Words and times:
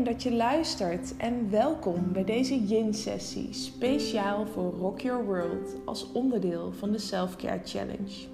dat 0.00 0.22
je 0.22 0.32
luistert 0.32 1.16
en 1.16 1.50
welkom 1.50 2.12
bij 2.12 2.24
deze 2.24 2.64
Yin-sessie 2.64 3.52
speciaal 3.52 4.46
voor 4.46 4.72
Rock 4.72 5.00
Your 5.00 5.24
World 5.24 5.76
als 5.84 6.12
onderdeel 6.12 6.72
van 6.72 6.92
de 6.92 6.98
Self-Care 6.98 7.60
Challenge. 7.64 8.26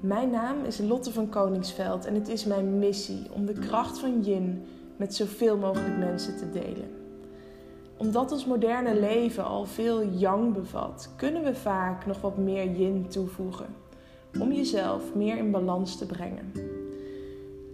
Mijn 0.00 0.30
naam 0.30 0.64
is 0.64 0.78
Lotte 0.78 1.12
van 1.12 1.28
Koningsveld 1.28 2.04
en 2.04 2.14
het 2.14 2.28
is 2.28 2.44
mijn 2.44 2.78
missie 2.78 3.32
om 3.32 3.46
de 3.46 3.52
kracht 3.52 3.98
van 3.98 4.20
Yin 4.22 4.62
met 4.96 5.14
zoveel 5.14 5.56
mogelijk 5.56 5.98
mensen 5.98 6.36
te 6.36 6.50
delen. 6.50 6.90
Omdat 7.96 8.32
ons 8.32 8.46
moderne 8.46 9.00
leven 9.00 9.44
al 9.44 9.64
veel 9.64 10.04
Yang 10.04 10.54
bevat, 10.54 11.12
kunnen 11.16 11.42
we 11.42 11.54
vaak 11.54 12.06
nog 12.06 12.20
wat 12.20 12.36
meer 12.36 12.70
Yin 12.70 13.08
toevoegen 13.08 13.66
om 14.40 14.52
jezelf 14.52 15.14
meer 15.14 15.36
in 15.36 15.50
balans 15.50 15.98
te 15.98 16.06
brengen. 16.06 16.69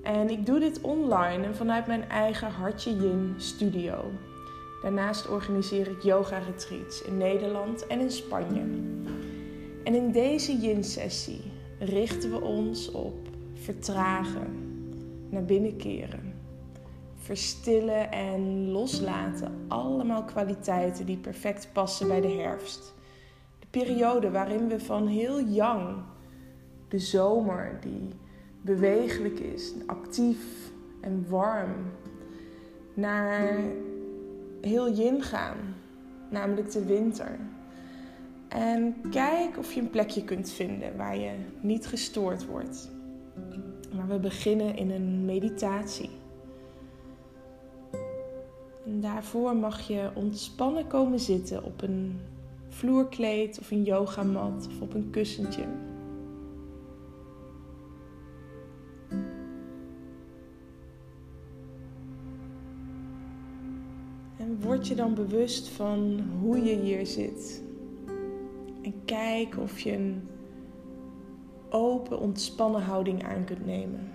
En 0.07 0.31
ik 0.31 0.47
doe 0.47 0.59
dit 0.59 0.81
online 0.81 1.45
en 1.45 1.55
vanuit 1.57 1.87
mijn 1.87 2.09
eigen 2.09 2.51
Hartje 2.51 2.97
Yin 2.97 3.35
studio. 3.37 4.11
Daarnaast 4.83 5.29
organiseer 5.29 5.89
ik 5.89 6.03
yoga 6.03 6.39
retreats 6.39 7.03
in 7.03 7.17
Nederland 7.17 7.87
en 7.87 8.01
in 8.01 8.11
Spanje. 8.11 8.61
En 9.85 9.95
in 9.95 10.13
deze 10.13 10.57
Yin-sessie 10.59 11.41
richten 11.79 12.31
we 12.31 12.41
ons 12.41 12.91
op 12.91 13.29
vertragen, 13.55 14.47
naar 15.31 15.45
binnen 15.45 15.77
keren, 15.77 16.35
verstillen 17.15 18.13
en 18.13 18.71
loslaten. 18.71 19.65
Allemaal 19.69 20.25
kwaliteiten 20.25 21.07
die 21.07 21.19
perfect 21.19 21.69
passen 21.73 22.09
bij 22.09 22.21
de 22.21 22.33
herfst. 22.33 22.95
De 23.59 23.67
periode 23.71 24.31
waarin 24.31 24.69
we 24.69 24.81
van 24.81 25.07
heel 25.07 25.43
jong, 25.43 26.03
de 26.89 26.99
zomer 26.99 27.79
die 27.81 28.09
bewegelijk 28.67 29.39
is, 29.39 29.73
actief 29.87 30.71
en 31.01 31.27
warm, 31.29 31.75
naar 32.95 33.61
heel 34.61 34.93
yin 34.93 35.23
gaan, 35.23 35.57
namelijk 36.31 36.71
de 36.71 36.85
winter. 36.85 37.39
En 38.49 38.95
kijk 39.11 39.59
of 39.59 39.73
je 39.73 39.81
een 39.81 39.91
plekje 39.91 40.25
kunt 40.25 40.51
vinden 40.51 40.97
waar 40.97 41.19
je 41.19 41.31
niet 41.61 41.87
gestoord 41.87 42.47
wordt. 42.47 42.91
Maar 43.95 44.09
we 44.09 44.19
beginnen 44.19 44.77
in 44.77 44.91
een 44.91 45.25
meditatie. 45.25 46.11
En 48.87 49.01
daarvoor 49.01 49.57
mag 49.57 49.81
je 49.81 50.11
ontspannen 50.15 50.87
komen 50.87 51.21
zitten 51.21 51.65
op 51.65 51.83
een 51.83 52.21
vloerkleed 52.69 53.59
of 53.59 53.71
een 53.71 53.83
yogamat 53.83 54.67
of 54.67 54.81
op 54.81 54.95
een 54.95 55.11
kussentje. 55.11 55.65
Word 64.61 64.89
je 64.89 64.95
dan 64.95 65.15
bewust 65.15 65.69
van 65.69 66.21
hoe 66.41 66.63
je 66.65 66.75
hier 66.77 67.07
zit. 67.07 67.63
En 68.83 68.95
kijk 69.05 69.57
of 69.59 69.81
je 69.81 69.93
een 69.93 70.29
open, 71.69 72.21
ontspannen 72.21 72.83
houding 72.83 73.25
aan 73.25 73.45
kunt 73.45 73.67
nemen. 73.67 74.13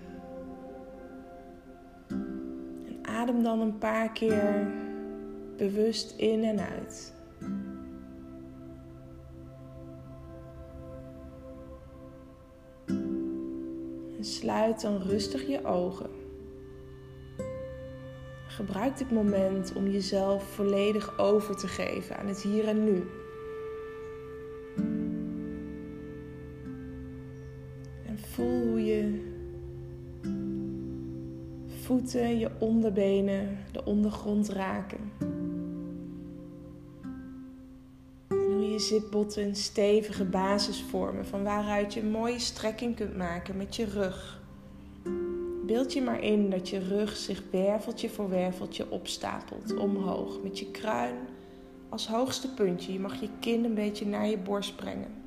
En 2.87 2.99
adem 3.01 3.43
dan 3.43 3.59
een 3.59 3.77
paar 3.77 4.11
keer 4.11 4.67
bewust 5.57 6.13
in 6.17 6.43
en 6.43 6.59
uit. 6.59 7.13
En 14.17 14.25
sluit 14.25 14.81
dan 14.81 14.97
rustig 14.97 15.47
je 15.47 15.65
ogen. 15.65 16.20
Gebruik 18.55 18.97
dit 18.97 19.11
moment 19.11 19.73
om 19.73 19.87
jezelf 19.87 20.43
volledig 20.43 21.17
over 21.19 21.55
te 21.55 21.67
geven 21.67 22.17
aan 22.17 22.27
het 22.27 22.41
hier 22.41 22.67
en 22.67 22.83
nu. 22.83 23.09
En 28.05 28.19
voel 28.19 28.67
hoe 28.67 28.85
je 28.85 29.29
voeten, 31.81 32.39
je 32.39 32.49
onderbenen, 32.59 33.57
de 33.71 33.85
ondergrond 33.85 34.49
raken. 34.49 35.11
En 38.27 38.53
hoe 38.53 38.71
je 38.71 38.79
zitbotten 38.79 39.43
een 39.43 39.55
stevige 39.55 40.25
basis 40.25 40.81
vormen 40.81 41.25
van 41.25 41.43
waaruit 41.43 41.93
je 41.93 42.01
een 42.01 42.11
mooie 42.11 42.39
strekking 42.39 42.95
kunt 42.95 43.17
maken 43.17 43.57
met 43.57 43.75
je 43.75 43.85
rug. 43.85 44.41
Beeld 45.71 45.93
je 45.93 46.01
maar 46.01 46.23
in 46.23 46.49
dat 46.49 46.69
je 46.69 46.79
rug 46.79 47.15
zich 47.15 47.43
werveltje 47.51 48.09
voor 48.09 48.29
werveltje 48.29 48.89
opstapelt 48.89 49.77
omhoog 49.77 50.41
met 50.43 50.59
je 50.59 50.71
kruin 50.71 51.15
als 51.89 52.07
hoogste 52.07 52.53
puntje. 52.53 52.93
Je 52.93 52.99
mag 52.99 53.21
je 53.21 53.29
kin 53.39 53.63
een 53.63 53.73
beetje 53.73 54.05
naar 54.05 54.27
je 54.27 54.37
borst 54.37 54.75
brengen. 54.75 55.23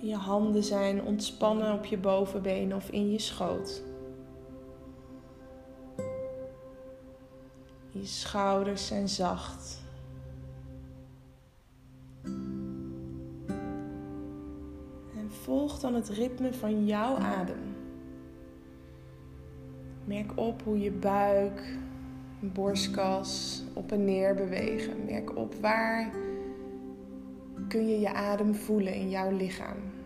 Je 0.00 0.14
handen 0.14 0.64
zijn 0.64 1.02
ontspannen 1.02 1.72
op 1.72 1.84
je 1.84 1.98
bovenbenen 1.98 2.76
of 2.76 2.90
in 2.90 3.12
je 3.12 3.18
schoot. 3.18 3.82
Je 7.90 8.04
schouders 8.04 8.86
zijn 8.86 9.08
zacht. 9.08 9.80
Volg 15.48 15.80
dan 15.80 15.94
het 15.94 16.08
ritme 16.08 16.52
van 16.52 16.86
jouw 16.86 17.16
adem. 17.16 17.76
Merk 20.04 20.32
op 20.34 20.62
hoe 20.62 20.80
je 20.80 20.90
buik, 20.90 21.76
borstkas 22.40 23.62
op 23.74 23.92
en 23.92 24.04
neer 24.04 24.34
bewegen. 24.34 25.04
Merk 25.04 25.36
op 25.36 25.54
waar 25.54 26.10
kun 27.68 27.88
je 27.88 28.00
je 28.00 28.12
adem 28.12 28.54
voelen 28.54 28.94
in 28.94 29.10
jouw 29.10 29.36
lichaam. 29.36 29.97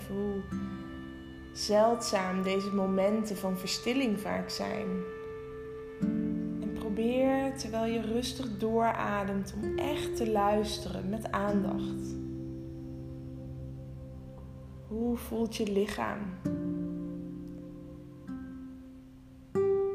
Hoe 0.00 0.40
zeldzaam 1.52 2.42
deze 2.42 2.74
momenten 2.74 3.36
van 3.36 3.58
verstilling 3.58 4.20
vaak 4.20 4.50
zijn. 4.50 4.86
En 6.60 6.72
probeer 6.74 7.56
terwijl 7.56 7.92
je 7.92 8.00
rustig 8.00 8.58
doorademt 8.58 9.54
om 9.62 9.78
echt 9.78 10.16
te 10.16 10.30
luisteren 10.30 11.08
met 11.08 11.32
aandacht. 11.32 12.14
Hoe 14.88 15.16
voelt 15.16 15.56
je 15.56 15.72
lichaam? 15.72 16.20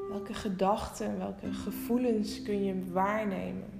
Welke 0.09 0.34
gedachten, 0.34 1.18
welke 1.18 1.53
gevoelens 1.53 2.41
kun 2.41 2.63
je 2.63 2.91
waarnemen? 2.91 3.78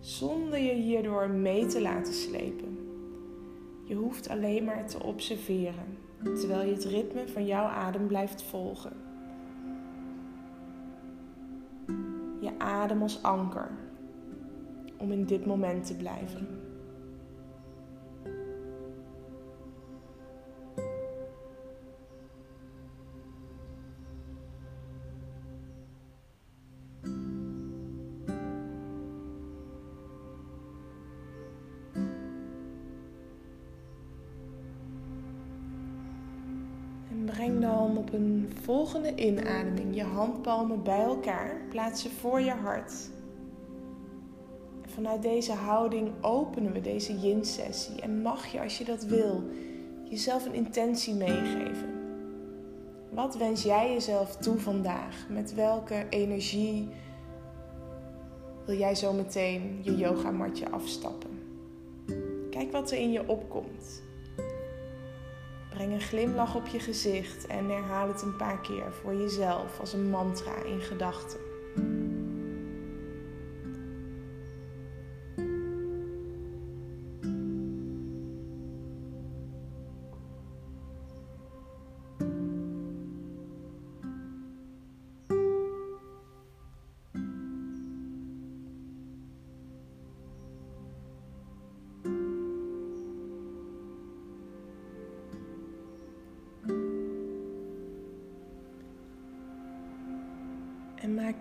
Zonder 0.00 0.58
je 0.58 0.72
hierdoor 0.72 1.30
mee 1.30 1.66
te 1.66 1.82
laten 1.82 2.14
slepen. 2.14 2.73
Je 3.84 3.94
hoeft 3.94 4.28
alleen 4.28 4.64
maar 4.64 4.86
te 4.86 5.02
observeren, 5.02 5.98
terwijl 6.22 6.66
je 6.66 6.74
het 6.74 6.84
ritme 6.84 7.28
van 7.28 7.46
jouw 7.46 7.66
adem 7.66 8.06
blijft 8.06 8.42
volgen. 8.42 8.92
Je 12.40 12.58
adem 12.58 13.02
als 13.02 13.22
anker 13.22 13.70
om 14.96 15.12
in 15.12 15.24
dit 15.24 15.46
moment 15.46 15.86
te 15.86 15.96
blijven. 15.96 16.48
Een 38.14 38.52
volgende 38.62 39.14
inademing 39.14 39.94
je 39.94 40.02
handpalmen 40.02 40.82
bij 40.82 41.02
elkaar. 41.02 41.60
Plaats 41.70 42.08
voor 42.08 42.40
je 42.40 42.50
hart. 42.50 42.92
vanuit 44.86 45.22
deze 45.22 45.52
houding 45.52 46.10
openen 46.20 46.72
we 46.72 46.80
deze 46.80 47.18
yin-sessie. 47.18 48.00
En 48.00 48.22
mag 48.22 48.46
je, 48.46 48.60
als 48.60 48.78
je 48.78 48.84
dat 48.84 49.04
wil, 49.04 49.42
jezelf 50.04 50.46
een 50.46 50.54
intentie 50.54 51.14
meegeven. 51.14 51.94
Wat 53.10 53.36
wens 53.36 53.62
jij 53.62 53.92
jezelf 53.92 54.36
toe 54.36 54.58
vandaag? 54.58 55.26
Met 55.28 55.54
welke 55.54 56.06
energie 56.10 56.88
wil 58.66 58.76
jij 58.76 58.94
zo 58.94 59.12
meteen 59.12 59.80
je 59.82 59.96
yogamatje 59.96 60.70
afstappen? 60.70 61.30
Kijk 62.50 62.72
wat 62.72 62.90
er 62.90 62.98
in 62.98 63.12
je 63.12 63.28
opkomt. 63.28 64.02
Breng 65.74 65.92
een 65.92 66.00
glimlach 66.00 66.54
op 66.54 66.66
je 66.66 66.80
gezicht 66.80 67.46
en 67.46 67.70
herhaal 67.70 68.08
het 68.08 68.22
een 68.22 68.36
paar 68.36 68.60
keer 68.60 68.92
voor 69.02 69.14
jezelf 69.14 69.80
als 69.80 69.92
een 69.92 70.10
mantra 70.10 70.62
in 70.62 70.80
gedachten. 70.80 71.53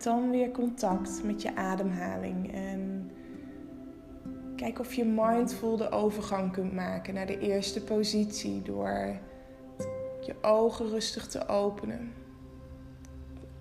Dan 0.03 0.29
weer 0.29 0.51
contact 0.51 1.23
met 1.23 1.41
je 1.41 1.55
ademhaling. 1.55 2.53
En 2.53 3.11
kijk 4.55 4.79
of 4.79 4.93
je 4.93 5.05
mindful 5.05 5.77
de 5.77 5.91
overgang 5.91 6.51
kunt 6.51 6.73
maken 6.73 7.13
naar 7.13 7.25
de 7.25 7.39
eerste 7.39 7.83
positie 7.83 8.61
door 8.61 9.17
je 10.25 10.35
ogen 10.41 10.89
rustig 10.89 11.27
te 11.27 11.47
openen. 11.47 12.11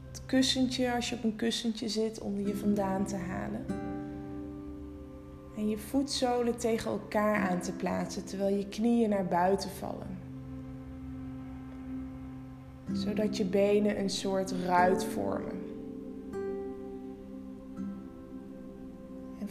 Het 0.08 0.26
kussentje, 0.26 0.92
als 0.92 1.10
je 1.10 1.16
op 1.16 1.24
een 1.24 1.36
kussentje 1.36 1.88
zit, 1.88 2.20
onder 2.20 2.46
je 2.46 2.56
vandaan 2.56 3.04
te 3.04 3.16
halen. 3.16 3.66
En 5.56 5.68
je 5.68 5.78
voetzolen 5.78 6.56
tegen 6.56 6.90
elkaar 6.90 7.50
aan 7.50 7.60
te 7.60 7.72
plaatsen 7.72 8.24
terwijl 8.24 8.56
je 8.56 8.68
knieën 8.68 9.10
naar 9.10 9.26
buiten 9.26 9.70
vallen. 9.70 10.18
Zodat 12.92 13.36
je 13.36 13.44
benen 13.44 13.98
een 13.98 14.10
soort 14.10 14.54
ruit 14.66 15.04
vormen. 15.04 15.61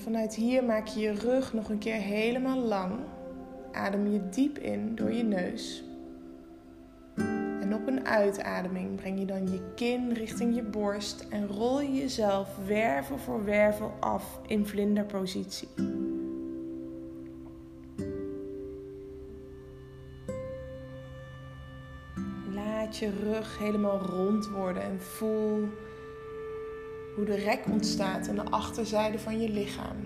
Vanuit 0.02 0.36
hier 0.36 0.64
maak 0.64 0.88
je 0.88 1.00
je 1.00 1.12
rug 1.12 1.54
nog 1.54 1.70
een 1.70 1.78
keer 1.78 1.96
helemaal 1.96 2.58
lang. 2.58 2.94
Adem 3.72 4.12
je 4.12 4.30
diep 4.30 4.58
in 4.58 4.96
door 4.96 5.12
je 5.12 5.24
neus. 5.24 5.84
En 7.62 7.74
op 7.74 7.88
een 7.88 8.06
uitademing 8.06 8.96
breng 8.96 9.20
je 9.20 9.26
dan 9.26 9.52
je 9.52 9.62
kin 9.76 10.14
richting 10.14 10.56
je 10.56 10.64
borst 10.64 11.26
en 11.30 11.48
rol 11.48 11.82
je 11.82 11.94
jezelf 11.94 12.58
wervel 12.68 13.18
voor 13.18 13.46
wervel 13.46 13.94
af 14.00 14.40
in 14.48 14.66
vlinderpositie. 14.66 15.68
Laat 22.54 22.98
je 22.98 23.10
rug 23.24 23.58
helemaal 23.58 24.00
rond 24.00 24.50
worden 24.50 24.84
en 24.84 25.02
voel 25.02 25.68
hoe 27.16 27.26
de 27.26 27.36
rek 27.36 27.66
ontstaat 27.72 28.30
aan 28.30 28.36
de 28.36 28.50
achterzijde 28.50 29.20
van 29.20 29.42
je 29.42 29.50
lichaam. 29.50 29.98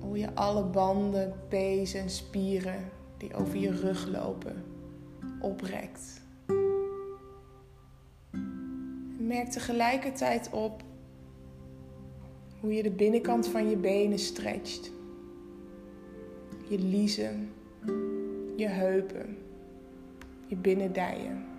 Hoe 0.00 0.18
je 0.18 0.34
alle 0.34 0.64
banden, 0.64 1.34
pezen 1.48 2.00
en 2.00 2.10
spieren 2.10 2.90
die 3.16 3.34
over 3.34 3.56
je 3.56 3.70
rug 3.70 4.06
lopen 4.06 4.64
oprekt. 5.40 6.22
Merk 9.18 9.48
tegelijkertijd 9.48 10.50
op 10.52 10.82
hoe 12.60 12.72
je 12.72 12.82
de 12.82 12.90
binnenkant 12.90 13.48
van 13.48 13.70
je 13.70 13.76
benen 13.76 14.18
stretcht. 14.18 14.90
Je 16.68 16.78
liezen, 16.78 17.52
je 18.56 18.66
heupen, 18.66 19.36
je 20.46 20.56
binnendijen. 20.56 21.49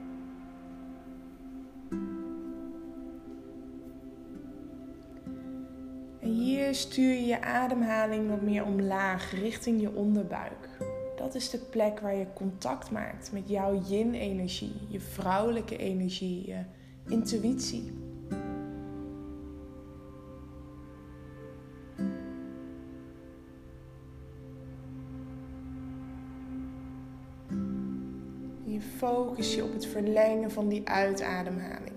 Hier 6.42 6.76
stuur 6.76 7.14
je 7.14 7.26
je 7.26 7.42
ademhaling 7.42 8.30
wat 8.30 8.42
meer 8.42 8.66
omlaag 8.66 9.32
richting 9.32 9.82
je 9.82 9.94
onderbuik. 9.94 10.70
Dat 11.16 11.36
is 11.36 11.50
de 11.50 11.58
plek 11.58 12.00
waar 12.00 12.16
je 12.16 12.34
contact 12.34 12.92
maakt 12.92 13.32
met 13.32 13.50
jouw 13.50 13.82
yin-energie, 13.88 14.74
je 14.88 15.00
vrouwelijke 15.00 15.78
energie, 15.78 16.48
je 16.48 16.64
intuïtie. 17.08 17.92
Je 28.64 28.82
focus 28.98 29.56
je 29.56 29.64
op 29.64 29.74
het 29.74 29.86
verlengen 29.86 30.52
van 30.52 30.68
die 30.68 30.88
uitademhaling. 30.88 31.96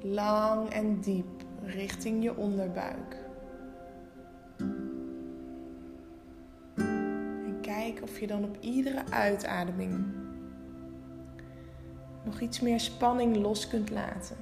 Lang 0.00 0.68
en 0.68 1.00
diep 1.00 1.37
richting 1.68 2.22
je 2.22 2.36
onderbuik. 2.36 3.16
En 7.46 7.58
kijk 7.60 8.02
of 8.02 8.20
je 8.20 8.26
dan 8.26 8.44
op 8.44 8.56
iedere 8.60 9.02
uitademing 9.10 10.04
nog 12.24 12.40
iets 12.40 12.60
meer 12.60 12.80
spanning 12.80 13.36
los 13.36 13.68
kunt 13.68 13.90
laten. 13.90 14.36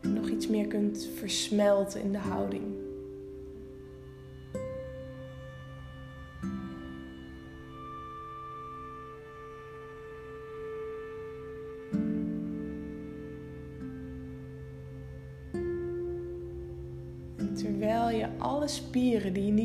En 0.00 0.12
nog 0.12 0.28
iets 0.28 0.48
meer 0.48 0.66
kunt 0.66 1.08
versmelten 1.16 2.00
in 2.00 2.12
de 2.12 2.18
houding. 2.18 2.83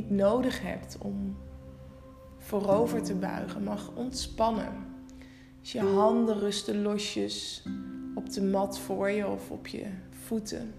Nodig 0.10 0.62
hebt 0.62 0.98
om 0.98 1.38
voorover 2.38 3.04
te 3.04 3.16
buigen 3.16 3.64
mag 3.64 3.92
ontspannen. 3.96 4.88
Je 5.62 5.80
handen 5.80 6.40
rusten 6.40 6.81
losjes 6.81 7.64
op 8.16 8.33
de 8.33 8.42
mat 8.42 8.80
voor 8.80 9.10
je 9.10 9.28
of 9.28 9.52
op 9.52 9.68
je 9.68 9.86
voeten. 10.10 10.74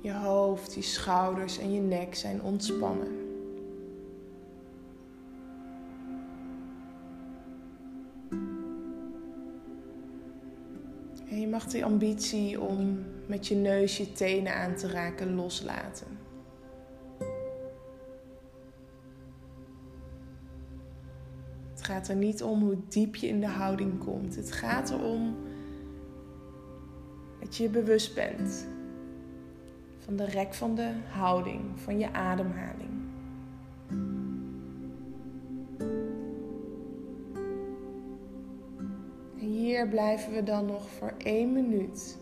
Je 0.00 0.12
hoofd, 0.12 0.74
je 0.74 0.82
schouders 0.82 1.58
en 1.58 1.72
je 1.72 1.80
nek 1.80 2.14
zijn 2.14 2.42
ontspannen. 2.42 3.26
En 11.30 11.40
je 11.40 11.48
mag 11.48 11.66
die 11.66 11.84
ambitie 11.84 12.60
om 12.60 13.04
met 13.28 13.46
je 13.46 13.54
neus 13.54 13.96
je 13.96 14.12
tenen 14.12 14.54
aan 14.54 14.74
te 14.74 14.88
raken 14.88 15.34
loslaten. 15.34 16.06
Het 21.70 21.82
gaat 21.82 22.08
er 22.08 22.16
niet 22.16 22.42
om 22.42 22.62
hoe 22.62 22.76
diep 22.88 23.16
je 23.16 23.26
in 23.26 23.40
de 23.40 23.46
houding 23.46 23.98
komt. 24.04 24.36
Het 24.36 24.52
gaat 24.52 24.90
erom 24.90 25.36
dat 27.40 27.56
je 27.56 27.68
bewust 27.68 28.14
bent 28.14 28.66
van 29.98 30.16
de 30.16 30.24
rek 30.24 30.54
van 30.54 30.74
de 30.74 30.92
houding, 31.08 31.80
van 31.80 31.98
je 31.98 32.12
ademhaling. 32.12 32.88
hier 39.68 39.88
blijven 39.88 40.32
we 40.32 40.42
dan 40.42 40.66
nog 40.66 40.88
voor 40.88 41.12
één 41.18 41.52
minuut 41.52 42.18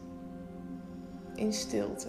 in 1.36 1.52
stilte. 1.52 2.08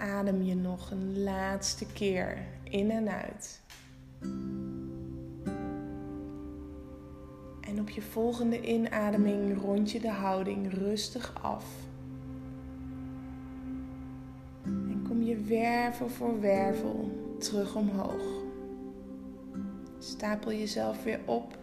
Adem 0.00 0.42
je 0.42 0.54
nog 0.54 0.90
een 0.90 1.22
laatste 1.22 1.86
keer 1.86 2.38
in 2.62 2.90
en 2.90 3.08
uit. 3.08 3.60
En 7.60 7.80
op 7.80 7.90
je 7.90 8.02
volgende 8.02 8.60
inademing 8.60 9.60
rond 9.60 9.90
je 9.90 10.00
de 10.00 10.10
houding 10.10 10.72
rustig 10.72 11.42
af. 11.42 11.64
En 14.64 15.04
kom 15.08 15.22
je 15.22 15.36
wervel 15.36 16.08
voor 16.08 16.40
wervel 16.40 17.10
terug 17.38 17.74
omhoog. 17.74 18.22
Stapel 19.98 20.52
jezelf 20.52 21.04
weer 21.04 21.20
op 21.26 21.58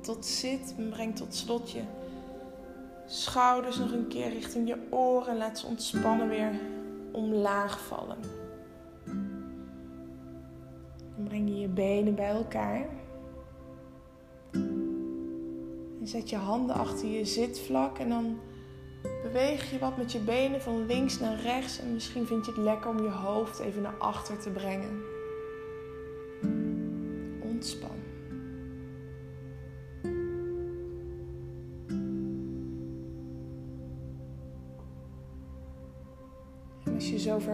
tot 0.00 0.26
zit 0.26 0.74
en 0.76 0.88
breng 0.88 1.16
tot 1.16 1.34
slot 1.34 1.70
je 1.70 1.82
schouders 3.06 3.78
nog 3.78 3.92
een 3.92 4.08
keer 4.08 4.28
richting 4.28 4.68
je 4.68 4.76
oren. 4.90 5.36
Laat 5.36 5.58
ze 5.58 5.66
ontspannen 5.66 6.28
weer 6.28 6.50
omlaag 7.12 7.80
vallen. 7.86 8.18
Dan 11.16 11.24
breng 11.24 11.48
je 11.48 11.60
je 11.60 11.68
benen 11.68 12.14
bij 12.14 12.30
elkaar. 12.30 12.86
En 16.00 16.06
zet 16.06 16.30
je 16.30 16.36
handen 16.36 16.76
achter 16.76 17.08
je 17.08 17.24
zitvlak 17.24 17.98
en 17.98 18.08
dan 18.08 18.38
beweeg 19.22 19.70
je 19.70 19.78
wat 19.78 19.96
met 19.96 20.12
je 20.12 20.18
benen 20.18 20.60
van 20.60 20.86
links 20.86 21.18
naar 21.18 21.40
rechts. 21.40 21.80
En 21.80 21.92
misschien 21.92 22.26
vind 22.26 22.46
je 22.46 22.52
het 22.52 22.60
lekker 22.60 22.90
om 22.90 23.02
je 23.02 23.10
hoofd 23.10 23.58
even 23.58 23.82
naar 23.82 23.98
achter 23.98 24.38
te 24.38 24.50
brengen. 24.50 25.17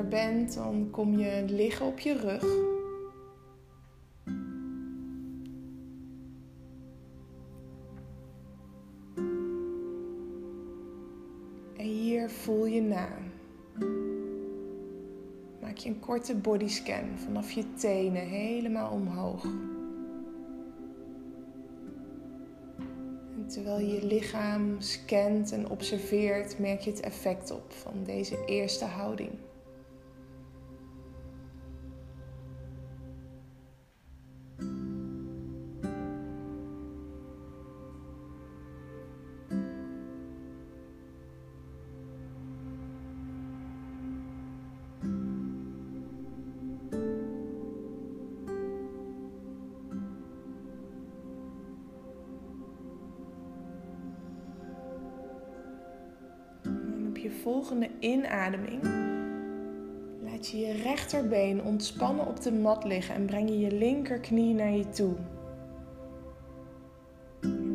Bent, 0.03 0.55
dan 0.55 0.89
kom 0.91 1.19
je 1.19 1.45
liggen 1.47 1.87
op 1.87 1.99
je 1.99 2.17
rug. 2.17 2.73
voel 12.29 12.67
je 12.67 12.83
na. 12.83 13.09
Maak 15.61 15.77
je 15.77 15.89
een 15.89 16.01
korte 16.01 16.35
bodyscan 16.35 17.19
vanaf 17.25 17.51
je 17.51 17.75
tenen 17.75 18.27
helemaal 18.27 18.93
omhoog. 18.93 19.45
En 23.37 23.47
terwijl 23.47 23.79
je 23.79 23.95
je 23.95 24.07
lichaam 24.07 24.81
scant 24.81 25.53
en 25.53 25.71
observeert, 25.71 26.59
merk 26.59 26.81
je 26.81 26.91
het 26.91 27.01
effect 27.01 27.51
op 27.51 27.73
van 27.73 28.05
deze 28.05 28.45
eerste 28.47 28.85
houding. 28.85 29.31
Volgende 57.45 57.91
inademing 57.99 58.83
laat 60.25 60.49
je 60.49 60.59
je 60.59 60.73
rechterbeen 60.73 61.63
ontspannen 61.63 62.27
op 62.27 62.43
de 62.43 62.53
mat 62.53 62.85
liggen 62.85 63.15
en 63.15 63.25
breng 63.25 63.49
je 63.49 63.59
je 63.59 63.73
linkerknie 63.73 64.55
naar 64.55 64.71
je 64.71 64.89
toe. 64.89 65.15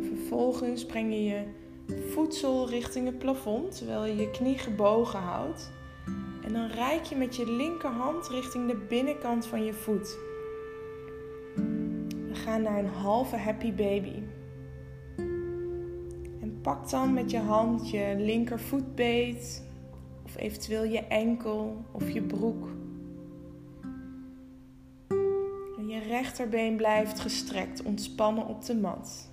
vervolgens 0.01 0.85
breng 0.85 1.13
je 1.13 1.23
je 1.23 1.43
voedsel 2.11 2.69
richting 2.69 3.05
het 3.05 3.17
plafond 3.17 3.77
terwijl 3.77 4.05
je 4.05 4.15
je 4.15 4.31
knie 4.31 4.57
gebogen 4.57 5.19
houdt. 5.19 5.71
En 6.43 6.53
dan 6.53 6.67
reik 6.67 7.03
je 7.03 7.15
met 7.15 7.35
je 7.35 7.51
linkerhand 7.51 8.27
richting 8.27 8.67
de 8.67 8.85
binnenkant 8.89 9.45
van 9.45 9.63
je 9.65 9.73
voet. 9.73 10.17
We 12.27 12.35
gaan 12.35 12.61
naar 12.61 12.79
een 12.79 12.89
halve 12.89 13.37
happy 13.37 13.73
baby. 13.73 14.23
Pak 16.69 16.89
dan 16.89 17.13
met 17.13 17.31
je 17.31 17.39
hand 17.39 17.89
je 17.89 18.15
linkervoetbeet 18.17 19.63
of 20.25 20.37
eventueel 20.37 20.83
je 20.83 21.07
enkel 21.07 21.85
of 21.91 22.09
je 22.09 22.21
broek. 22.21 22.67
En 25.77 25.87
je 25.87 25.99
rechterbeen 25.99 26.75
blijft 26.75 27.19
gestrekt, 27.19 27.83
ontspannen 27.83 28.47
op 28.47 28.65
de 28.65 28.75
mat. 28.75 29.31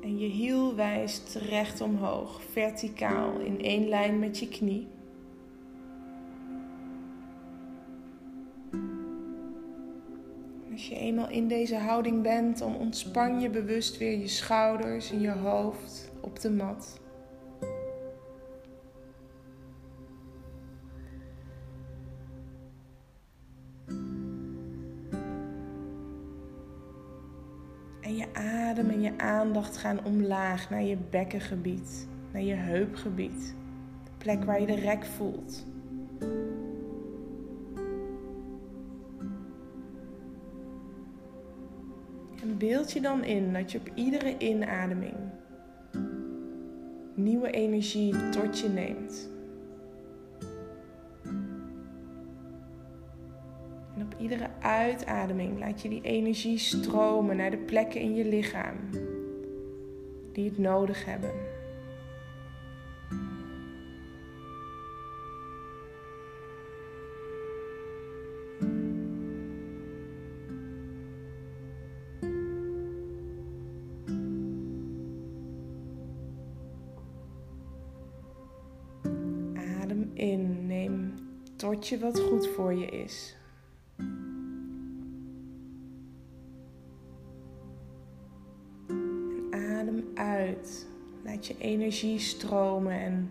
En 0.00 0.18
je 0.18 0.28
hiel 0.28 0.74
wijst 0.74 1.34
recht 1.34 1.80
omhoog, 1.80 2.42
verticaal 2.42 3.38
in 3.38 3.60
één 3.60 3.88
lijn 3.88 4.18
met 4.18 4.38
je 4.38 4.48
knie. 4.48 4.88
Als 10.80 10.88
je 10.88 10.94
eenmaal 10.94 11.28
in 11.28 11.48
deze 11.48 11.76
houding 11.76 12.22
bent, 12.22 12.58
dan 12.58 12.76
ontspan 12.76 13.40
je 13.40 13.50
bewust 13.50 13.98
weer 13.98 14.18
je 14.18 14.28
schouders 14.28 15.10
en 15.10 15.20
je 15.20 15.30
hoofd 15.30 16.10
op 16.20 16.40
de 16.40 16.50
mat. 16.50 17.00
En 28.00 28.16
je 28.16 28.26
adem 28.32 28.90
en 28.90 29.00
je 29.00 29.18
aandacht 29.18 29.76
gaan 29.76 30.04
omlaag 30.04 30.70
naar 30.70 30.82
je 30.82 30.96
bekkengebied, 31.10 32.08
naar 32.32 32.42
je 32.42 32.54
heupgebied, 32.54 33.54
de 34.04 34.10
plek 34.18 34.44
waar 34.44 34.60
je 34.60 34.66
de 34.66 34.80
rek 34.80 35.04
voelt. 35.04 35.64
Beeld 42.58 42.92
je 42.92 43.00
dan 43.00 43.24
in 43.24 43.52
dat 43.52 43.72
je 43.72 43.78
op 43.78 43.90
iedere 43.94 44.38
inademing 44.38 45.14
nieuwe 47.14 47.50
energie 47.50 48.30
tot 48.30 48.58
je 48.58 48.68
neemt. 48.68 49.30
En 53.94 54.02
op 54.02 54.14
iedere 54.18 54.48
uitademing 54.60 55.58
laat 55.58 55.82
je 55.82 55.88
die 55.88 56.02
energie 56.02 56.58
stromen 56.58 57.36
naar 57.36 57.50
de 57.50 57.56
plekken 57.58 58.00
in 58.00 58.14
je 58.14 58.24
lichaam 58.24 58.76
die 60.32 60.44
het 60.44 60.58
nodig 60.58 61.04
hebben. 61.04 61.30
Wat 82.00 82.20
goed 82.20 82.48
voor 82.48 82.74
je 82.74 82.86
is. 82.86 83.36
En 88.88 89.48
adem 89.50 90.04
uit. 90.14 90.86
Laat 91.24 91.46
je 91.46 91.54
energie 91.58 92.18
stromen 92.18 92.92
en 92.92 93.30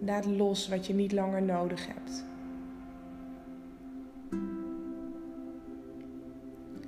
laat 0.00 0.26
los 0.26 0.68
wat 0.68 0.86
je 0.86 0.94
niet 0.94 1.12
langer 1.12 1.42
nodig 1.42 1.86
hebt. 1.86 2.24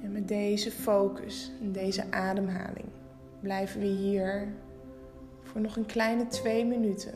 En 0.02 0.12
met 0.12 0.28
deze 0.28 0.70
focus 0.70 1.52
en 1.60 1.72
deze 1.72 2.12
ademhaling 2.12 2.88
blijven 3.40 3.80
we 3.80 3.86
hier 3.86 4.48
voor 5.42 5.60
nog 5.60 5.76
een 5.76 5.86
kleine 5.86 6.26
twee 6.26 6.64
minuten. 6.64 7.14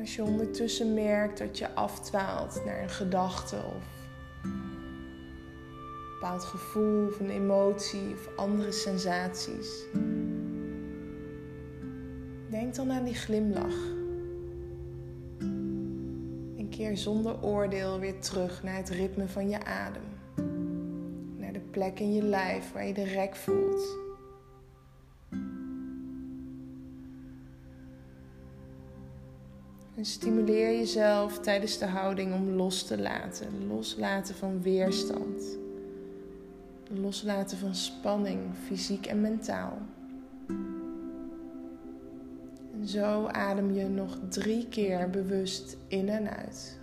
Als 0.00 0.14
je 0.14 0.22
ondertussen 0.22 0.94
merkt 0.94 1.38
dat 1.38 1.58
je 1.58 1.74
afdwaalt 1.74 2.62
naar 2.64 2.82
een 2.82 2.90
gedachte 2.90 3.56
of 3.56 3.84
een 4.42 4.50
bepaald 6.20 6.44
gevoel 6.44 7.06
of 7.06 7.20
een 7.20 7.30
emotie 7.30 8.12
of 8.12 8.36
andere 8.36 8.72
sensaties, 8.72 9.84
denk 12.48 12.74
dan 12.74 12.92
aan 12.92 13.04
die 13.04 13.14
glimlach. 13.14 13.88
En 16.56 16.66
keer 16.70 16.96
zonder 16.96 17.42
oordeel 17.42 17.98
weer 17.98 18.20
terug 18.20 18.62
naar 18.62 18.76
het 18.76 18.88
ritme 18.88 19.28
van 19.28 19.48
je 19.48 19.64
adem. 19.64 20.02
Naar 21.36 21.52
de 21.52 21.62
plek 21.70 22.00
in 22.00 22.14
je 22.14 22.22
lijf 22.22 22.72
waar 22.72 22.86
je 22.86 22.94
de 22.94 23.04
rek 23.04 23.36
voelt. 23.36 23.99
En 30.00 30.06
stimuleer 30.06 30.76
jezelf 30.76 31.38
tijdens 31.38 31.78
de 31.78 31.86
houding 31.86 32.34
om 32.34 32.50
los 32.50 32.86
te 32.86 32.98
laten. 32.98 33.66
Loslaten 33.66 34.34
van 34.34 34.62
weerstand. 34.62 35.58
Loslaten 36.88 37.58
van 37.58 37.74
spanning, 37.74 38.40
fysiek 38.66 39.06
en 39.06 39.20
mentaal. 39.20 39.78
En 42.72 42.88
zo 42.88 43.26
adem 43.26 43.74
je 43.74 43.88
nog 43.88 44.18
drie 44.28 44.68
keer 44.68 45.10
bewust 45.10 45.76
in 45.88 46.08
en 46.08 46.36
uit. 46.36 46.79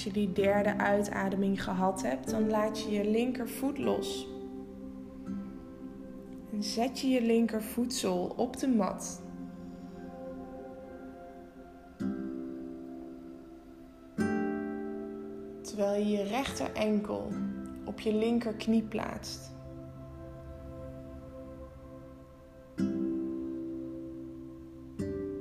Als 0.00 0.08
je 0.08 0.20
die 0.20 0.32
derde 0.32 0.76
uitademing 0.76 1.64
gehad 1.64 2.02
hebt, 2.02 2.30
dan 2.30 2.50
laat 2.50 2.82
je 2.82 2.90
je 2.90 3.10
linkervoet 3.10 3.78
los. 3.78 4.28
En 6.52 6.62
zet 6.62 7.00
je 7.00 7.08
je 7.08 7.22
linkervoedsel 7.22 8.34
op 8.36 8.56
de 8.56 8.68
mat. 8.68 9.22
Terwijl 15.62 16.02
je 16.02 16.10
je 16.10 16.22
rechter 16.22 16.72
enkel 16.72 17.28
op 17.84 18.00
je 18.00 18.14
linkerknie 18.14 18.82
plaatst. 18.82 19.52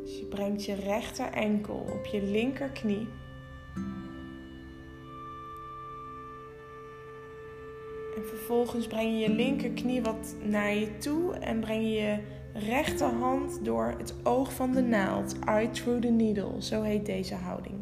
Dus 0.01 0.17
je 0.19 0.25
brengt 0.29 0.65
je 0.65 0.75
rechter 0.75 1.31
enkel 1.31 1.86
op 1.97 2.05
je 2.05 2.21
linkerknie. 2.21 3.18
Vervolgens 8.49 8.88
breng 8.88 9.12
je 9.12 9.17
je 9.17 9.29
linkerknie 9.29 10.01
wat 10.01 10.35
naar 10.43 10.73
je 10.73 10.97
toe 10.97 11.33
en 11.33 11.59
breng 11.59 11.83
je 11.83 11.89
je 11.89 12.19
rechterhand 12.53 13.65
door 13.65 13.93
het 13.97 14.13
oog 14.23 14.53
van 14.53 14.71
de 14.71 14.81
naald. 14.81 15.39
Eye 15.45 15.69
through 15.69 16.01
the 16.01 16.07
needle, 16.07 16.62
zo 16.62 16.81
heet 16.81 17.05
deze 17.05 17.35
houding. 17.35 17.75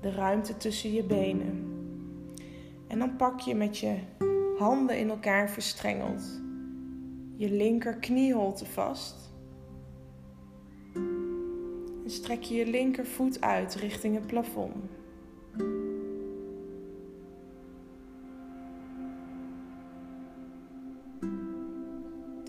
De 0.00 0.10
ruimte 0.10 0.56
tussen 0.56 0.92
je 0.92 1.02
benen. 1.02 1.64
En 2.86 2.98
dan 2.98 3.16
pak 3.16 3.40
je 3.40 3.54
met 3.54 3.78
je 3.78 3.96
handen 4.58 4.98
in 4.98 5.10
elkaar 5.10 5.50
verstrengeld 5.50 6.40
je 7.36 7.50
linker 7.50 7.94
knieholte 7.94 8.66
vast. 8.66 9.32
En 12.04 12.10
strek 12.10 12.42
je 12.42 12.54
je 12.54 12.66
linkervoet 12.66 13.40
uit 13.40 13.74
richting 13.74 14.14
het 14.14 14.26
plafond. 14.26 14.74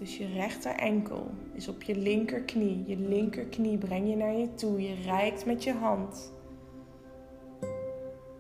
Dus 0.02 0.18
je 0.18 0.28
rechter 0.28 0.72
enkel 0.72 1.32
is 1.54 1.68
op 1.68 1.84
je 1.84 1.96
linkerknie. 1.96 2.84
Je 2.88 2.98
linkerknie 2.98 3.78
breng 3.78 4.10
je 4.10 4.16
naar 4.16 4.34
je 4.34 4.54
toe. 4.54 4.82
Je 4.82 4.94
reikt 4.94 5.46
met 5.46 5.64
je 5.64 5.74
hand 5.74 6.34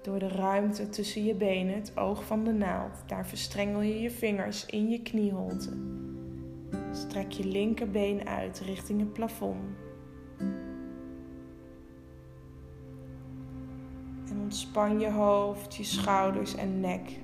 door 0.01 0.19
de 0.19 0.27
ruimte 0.27 0.89
tussen 0.89 1.25
je 1.25 1.35
benen, 1.35 1.75
het 1.75 1.97
oog 1.97 2.25
van 2.25 2.43
de 2.43 2.51
naald. 2.51 3.03
Daar 3.07 3.27
verstrengel 3.27 3.81
je 3.81 3.99
je 3.99 4.11
vingers 4.11 4.65
in 4.65 4.89
je 4.89 5.01
knieholte. 5.01 5.77
Strek 6.91 7.31
je 7.31 7.45
linkerbeen 7.45 8.27
uit 8.27 8.59
richting 8.59 8.99
het 8.99 9.13
plafond. 9.13 9.77
En 14.29 14.39
ontspan 14.41 14.99
je 14.99 15.11
hoofd, 15.11 15.75
je 15.75 15.83
schouders 15.83 16.55
en 16.55 16.79
nek. 16.79 17.19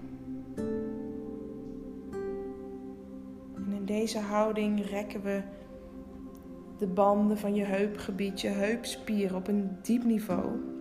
Deze 3.88 4.20
houding 4.20 4.90
rekken 4.90 5.22
we 5.22 5.42
de 6.78 6.88
banden 6.88 7.38
van 7.38 7.56
je 7.56 7.64
heupgebied, 7.64 8.42
je 8.42 8.48
heupspier 8.48 9.36
op 9.36 9.48
een 9.48 9.78
diep 9.82 10.04
niveau. 10.04 10.76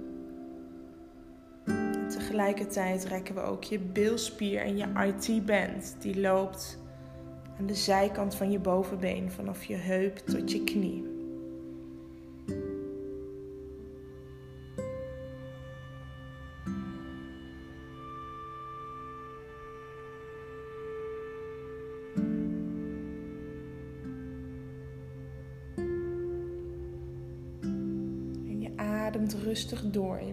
tegelijkertijd 2.08 3.04
rekken 3.04 3.34
we 3.34 3.40
ook 3.40 3.64
je 3.64 3.78
bilspier 3.78 4.60
en 4.60 4.76
je 4.76 4.86
IT-band. 5.06 5.96
Die 5.98 6.20
loopt 6.20 6.78
aan 7.58 7.66
de 7.66 7.74
zijkant 7.74 8.34
van 8.34 8.50
je 8.50 8.58
bovenbeen 8.58 9.30
vanaf 9.30 9.64
je 9.64 9.74
heup 9.74 10.16
tot 10.16 10.50
je 10.52 10.64
knie. 10.64 11.15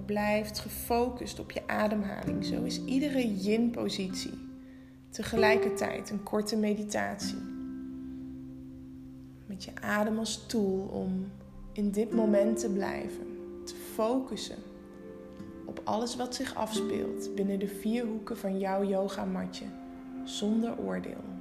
Blijft 0.06 0.60
gefocust 0.60 1.39
op 1.39 1.52
je 1.52 1.68
ademhaling. 1.68 2.46
Zo 2.46 2.63
is 2.63 2.86
iedere 2.86 3.36
yin-positie 3.36 4.52
tegelijkertijd 5.10 6.10
een 6.10 6.24
korte 6.24 6.58
meditatie. 6.58 7.42
Met 9.46 9.63
je 9.63 9.72
adem 9.82 10.18
als 10.18 10.46
tool 10.46 10.89
om 10.92 11.32
in 11.72 11.92
dit 11.92 12.12
moment 12.12 12.60
te 12.60 12.70
blijven, 12.70 13.28
te 13.66 13.76
focussen 13.76 14.58
op 15.66 15.82
alles 15.84 16.16
wat 16.16 16.36
zich 16.36 16.56
afspeelt 16.56 17.36
binnen 17.36 17.60
de 17.60 17.68
vier 17.68 18.06
hoeken 18.06 18.38
van 18.38 18.60
jouw 18.60 18.84
yogamatje, 18.84 19.66
zonder 20.24 20.78
oordeel. 20.78 21.33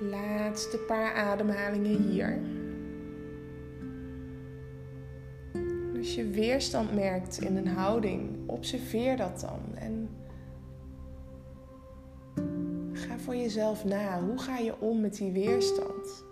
Laatste 0.00 0.78
paar 0.78 1.14
ademhalingen 1.14 2.02
hier. 2.02 2.40
Als 5.98 6.14
je 6.14 6.30
weerstand 6.30 6.94
merkt 6.94 7.40
in 7.40 7.56
een 7.56 7.68
houding, 7.68 8.48
observeer 8.48 9.16
dat 9.16 9.40
dan. 9.40 9.76
En 9.76 10.08
ga 12.92 13.18
voor 13.18 13.36
jezelf 13.36 13.84
na. 13.84 14.22
Hoe 14.22 14.38
ga 14.38 14.58
je 14.58 14.80
om 14.80 15.00
met 15.00 15.16
die 15.16 15.32
weerstand? 15.32 16.28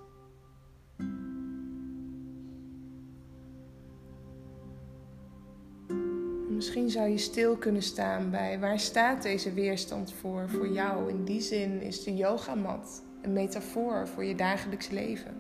misschien 6.59 6.91
zou 6.91 7.09
je 7.09 7.19
stil 7.19 7.57
kunnen 7.57 7.83
staan 7.83 8.31
bij 8.31 8.59
waar 8.61 8.79
staat 8.79 9.23
deze 9.23 9.53
weerstand 9.53 10.13
voor 10.13 10.49
voor 10.49 10.69
jou. 10.69 11.11
In 11.11 11.25
die 11.25 11.41
zin 11.41 11.81
is 11.81 12.05
de 12.05 12.17
yogamat 12.17 13.03
een 13.23 13.33
metafoor 13.33 14.09
voor 14.09 14.25
je 14.25 14.35
dagelijks 14.35 14.89
leven. 14.89 15.35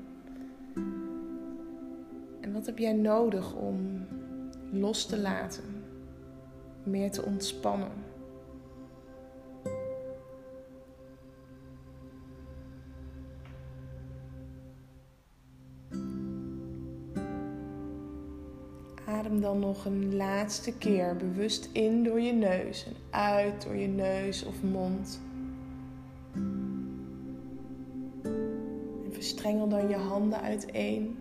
En 2.40 2.52
wat 2.52 2.66
heb 2.66 2.78
jij 2.78 2.92
nodig 2.92 3.54
om 3.54 4.06
los 4.70 5.06
te 5.06 5.18
laten, 5.18 5.64
meer 6.82 7.10
te 7.10 7.22
ontspannen? 7.22 8.06
Adem 19.06 19.40
dan 19.40 19.58
nog 19.58 19.84
een 19.84 20.16
laatste 20.16 20.72
keer 20.78 21.16
bewust 21.16 21.68
in 21.72 22.04
door 22.04 22.20
je 22.20 22.32
neus 22.32 22.86
en 22.86 22.94
uit 23.10 23.62
door 23.62 23.76
je 23.76 23.88
neus 23.88 24.44
of 24.44 24.62
mond. 24.62 25.20
En 29.48 29.54
verstrengel 29.54 29.68
dan 29.68 29.88
je 29.88 30.08
handen 30.08 30.40
uiteen. 30.40 31.18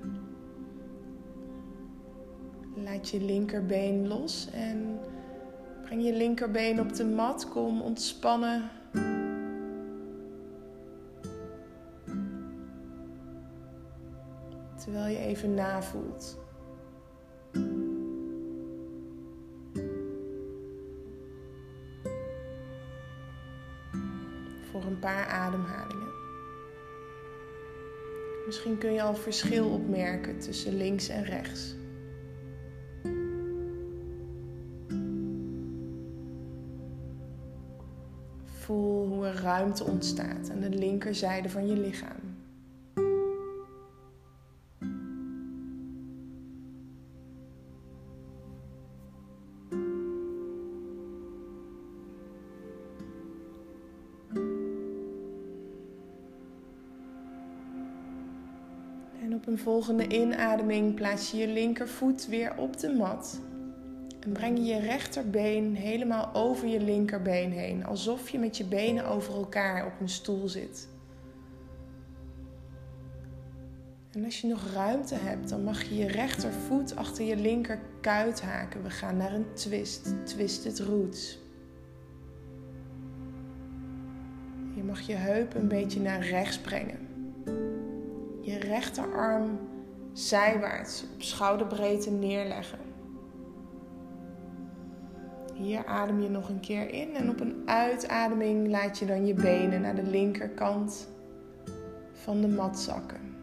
Laat 2.75 3.09
je 3.09 3.21
linkerbeen 3.21 4.07
los 4.07 4.49
en 4.51 4.99
breng 5.81 6.03
je 6.03 6.13
linkerbeen 6.13 6.79
op 6.79 6.93
de 6.93 7.05
mat. 7.05 7.49
Kom 7.49 7.81
ontspannen. 7.81 8.69
Terwijl 14.75 15.07
je 15.07 15.19
even 15.19 15.53
navoelt. 15.53 16.37
Voor 24.71 24.83
een 24.83 24.99
paar 24.99 25.27
ademhalingen. 25.27 25.86
Misschien 28.47 28.77
kun 28.77 28.93
je 28.93 29.01
al 29.01 29.15
verschil 29.15 29.69
opmerken 29.69 30.39
tussen 30.39 30.77
links 30.77 31.09
en 31.09 31.23
rechts. 31.23 31.75
Voel 38.45 39.07
hoe 39.07 39.25
er 39.25 39.41
ruimte 39.41 39.83
ontstaat 39.83 40.49
aan 40.49 40.59
de 40.59 40.69
linkerzijde 40.69 41.49
van 41.49 41.67
je 41.67 41.75
lichaam. 41.75 42.26
Volgende 59.67 60.07
inademing 60.07 60.95
plaats 60.95 61.31
je 61.31 61.37
je 61.37 61.47
linkervoet 61.47 62.27
weer 62.27 62.53
op 62.57 62.79
de 62.79 62.89
mat. 62.89 63.41
En 64.19 64.31
breng 64.31 64.57
je 64.57 64.63
je 64.63 64.79
rechterbeen 64.79 65.75
helemaal 65.75 66.33
over 66.33 66.67
je 66.67 66.79
linkerbeen 66.79 67.51
heen, 67.51 67.85
alsof 67.85 68.29
je 68.29 68.39
met 68.39 68.57
je 68.57 68.63
benen 68.63 69.05
over 69.05 69.33
elkaar 69.33 69.85
op 69.85 69.91
een 69.99 70.09
stoel 70.09 70.47
zit. 70.47 70.89
En 74.11 74.25
als 74.25 74.41
je 74.41 74.47
nog 74.47 74.71
ruimte 74.73 75.15
hebt, 75.15 75.49
dan 75.49 75.63
mag 75.63 75.83
je 75.83 75.95
je 75.95 76.07
rechtervoet 76.07 76.95
achter 76.95 77.25
je 77.25 77.35
linkerkuit 77.35 78.41
haken. 78.41 78.83
We 78.83 78.89
gaan 78.89 79.17
naar 79.17 79.33
een 79.33 79.53
twist, 79.53 80.13
twisted 80.23 80.79
roots. 80.79 81.39
Je 84.75 84.83
mag 84.83 85.01
je 85.01 85.15
heup 85.15 85.55
een 85.55 85.67
beetje 85.67 85.99
naar 85.99 86.27
rechts 86.27 86.59
brengen. 86.59 87.06
Je 88.47 88.59
rechterarm 88.59 89.59
zijwaarts 90.13 91.03
op 91.13 91.21
schouderbreedte 91.21 92.11
neerleggen. 92.11 92.79
Hier 95.53 95.85
adem 95.85 96.21
je 96.21 96.29
nog 96.29 96.49
een 96.49 96.59
keer 96.59 96.89
in 96.89 97.15
en 97.15 97.29
op 97.29 97.39
een 97.39 97.61
uitademing 97.65 98.67
laat 98.67 98.99
je 98.99 99.05
dan 99.05 99.25
je 99.25 99.33
benen 99.33 99.81
naar 99.81 99.95
de 99.95 100.03
linkerkant 100.03 101.07
van 102.13 102.41
de 102.41 102.47
mat 102.47 102.79
zakken. 102.79 103.35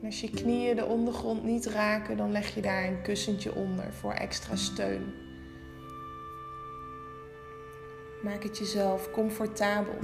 En 0.00 0.04
als 0.04 0.20
je 0.20 0.30
knieën 0.30 0.76
de 0.76 0.86
ondergrond 0.86 1.44
niet 1.44 1.66
raken, 1.66 2.16
dan 2.16 2.32
leg 2.32 2.54
je 2.54 2.60
daar 2.60 2.84
een 2.84 3.02
kussentje 3.02 3.54
onder 3.54 3.92
voor 3.92 4.12
extra 4.12 4.56
steun. 4.56 5.31
Maak 8.22 8.42
het 8.42 8.58
jezelf 8.58 9.10
comfortabel. 9.10 9.94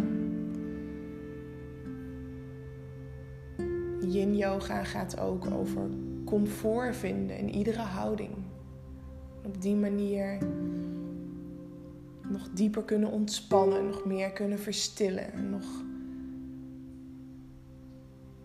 Yin 4.00 4.36
yoga 4.36 4.84
gaat 4.84 5.20
ook 5.20 5.50
over 5.50 5.90
comfort 6.24 6.96
vinden 6.96 7.36
in 7.38 7.50
iedere 7.50 7.82
houding. 7.82 8.30
Op 9.44 9.62
die 9.62 9.74
manier 9.74 10.38
nog 12.28 12.48
dieper 12.54 12.82
kunnen 12.82 13.10
ontspannen, 13.10 13.86
nog 13.86 14.04
meer 14.04 14.32
kunnen 14.32 14.58
verstillen, 14.58 15.50
nog 15.50 15.64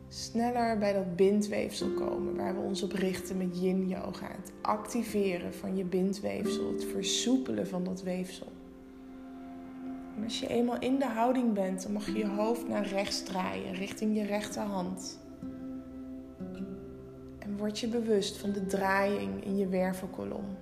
sneller 0.07 0.77
bij 0.77 0.93
dat 0.93 1.15
bindweefsel 1.15 1.89
komen 1.89 2.35
waar 2.35 2.55
we 2.55 2.61
ons 2.61 2.83
op 2.83 2.91
richten 2.91 3.37
met 3.37 3.61
yin 3.61 3.87
yoga. 3.87 4.27
Het 4.27 4.51
activeren 4.61 5.53
van 5.53 5.77
je 5.77 5.83
bindweefsel, 5.83 6.71
het 6.71 6.85
versoepelen 6.85 7.67
van 7.67 7.83
dat 7.83 8.01
weefsel. 8.01 8.52
Als 10.23 10.39
je 10.39 10.47
eenmaal 10.47 10.79
in 10.79 10.99
de 10.99 11.05
houding 11.05 11.53
bent, 11.53 11.83
dan 11.83 11.91
mag 11.91 12.05
je 12.05 12.17
je 12.17 12.27
hoofd 12.27 12.67
naar 12.67 12.87
rechts 12.87 13.23
draaien, 13.23 13.73
richting 13.73 14.15
je 14.15 14.23
rechterhand. 14.23 15.19
En 17.39 17.57
word 17.57 17.79
je 17.79 17.87
bewust 17.87 18.37
van 18.37 18.51
de 18.51 18.65
draaiing 18.65 19.45
in 19.45 19.57
je 19.57 19.67
wervelkolom. 19.67 20.57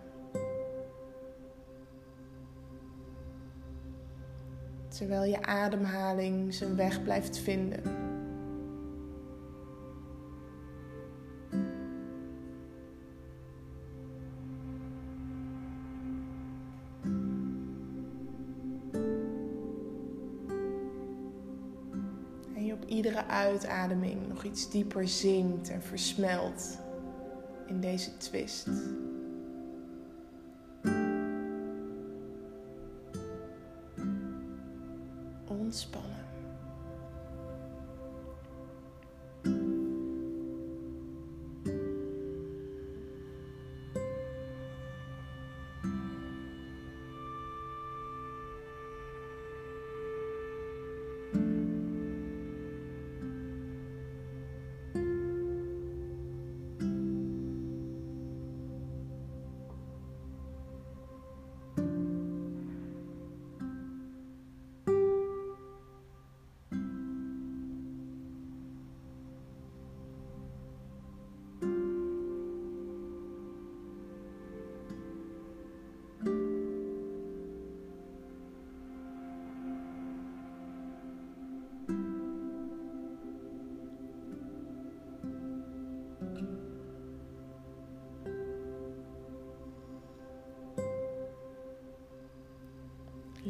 Terwijl 4.88 5.24
je 5.24 5.42
ademhaling 5.42 6.54
zijn 6.54 6.76
weg 6.76 7.04
blijft 7.04 7.38
vinden. 7.38 8.11
Iedere 23.02 23.26
uitademing 23.26 24.28
nog 24.28 24.44
iets 24.44 24.70
dieper 24.70 25.08
zinkt 25.08 25.70
en 25.70 25.82
versmelt 25.82 26.78
in 27.66 27.80
deze 27.80 28.18
twist. 28.18 28.68
Ontspannen. 35.48 36.21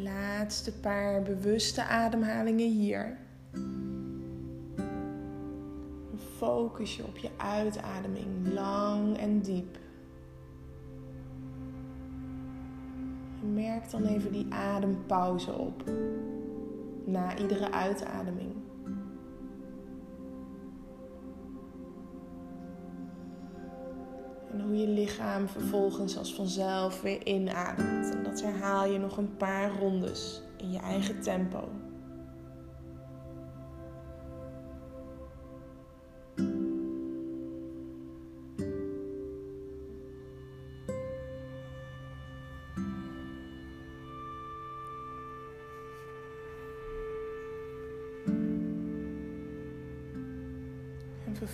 Laatste 0.04 0.72
paar 0.72 1.22
bewuste 1.22 1.84
ademhalingen 1.84 2.70
hier. 2.72 3.18
focus 6.42 6.96
je 6.96 7.04
op 7.04 7.18
je 7.18 7.30
uitademing, 7.38 8.54
lang 8.54 9.18
en 9.18 9.42
diep. 9.42 9.78
En 13.42 13.54
merk 13.54 13.92
dan 13.92 14.06
even 14.06 14.32
die 14.32 14.48
adempauze 14.50 15.54
op 15.54 15.84
na 17.06 17.38
iedere 17.38 17.72
uitademing. 17.72 18.61
En 24.52 24.62
hoe 24.62 24.78
je 24.78 24.88
lichaam 24.88 25.48
vervolgens 25.48 26.18
als 26.18 26.34
vanzelf 26.34 27.02
weer 27.02 27.28
inademt. 27.28 28.16
En 28.16 28.24
dat 28.24 28.42
herhaal 28.42 28.86
je 28.86 29.00
nog 29.00 29.18
een 29.18 29.38
paar 29.38 29.72
rondes 29.80 30.42
in 30.58 30.72
je 30.72 30.80
eigen 30.80 31.22
tempo. 31.22 31.70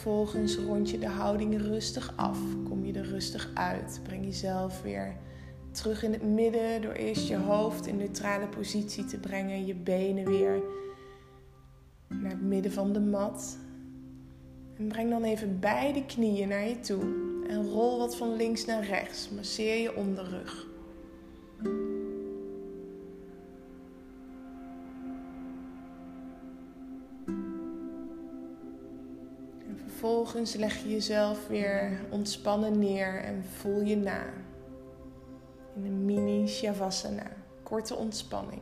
Vervolgens 0.08 0.56
rond 0.56 0.90
je 0.90 1.00
de 1.00 1.08
houding 1.08 1.62
rustig 1.62 2.14
af. 2.16 2.40
Kom 2.64 2.86
je 2.86 2.94
er 2.94 3.06
rustig 3.06 3.52
uit. 3.54 4.00
Breng 4.04 4.26
jezelf 4.26 4.82
weer 4.82 5.16
terug 5.72 6.04
in 6.04 6.12
het 6.12 6.24
midden 6.24 6.82
door 6.82 6.92
eerst 6.92 7.28
je 7.28 7.36
hoofd 7.36 7.88
in 7.88 7.98
neutrale 7.98 8.48
positie 8.48 9.06
te 9.06 9.20
brengen. 9.20 9.66
Je 9.66 9.76
benen 9.76 10.26
weer 10.26 10.62
naar 12.08 12.32
het 12.32 12.42
midden 12.42 12.72
van 12.72 12.94
de 12.94 13.00
mat. 13.00 13.58
En 14.78 14.88
breng 14.88 15.10
dan 15.10 15.24
even 15.24 15.60
beide 15.60 16.06
knieën 16.06 16.48
naar 16.48 16.68
je 16.68 16.80
toe. 16.80 17.02
En 17.48 17.70
rol 17.70 17.98
wat 17.98 18.18
van 18.18 18.36
links 18.36 18.66
naar 18.66 18.86
rechts. 18.86 19.30
Masseer 19.30 19.82
je 19.82 19.96
onderrug. 19.96 20.68
Vervolgens 29.98 30.56
leg 30.56 30.84
je 30.84 30.90
jezelf 30.90 31.48
weer 31.48 32.00
ontspannen 32.10 32.80
neer 32.80 33.24
en 33.24 33.44
voel 33.44 33.82
je 33.82 33.96
na. 33.96 34.24
In 35.76 35.86
een 35.86 36.06
mini 36.06 36.48
Shavasana, 36.48 37.32
korte 37.64 37.96
ontspanning. 37.96 38.62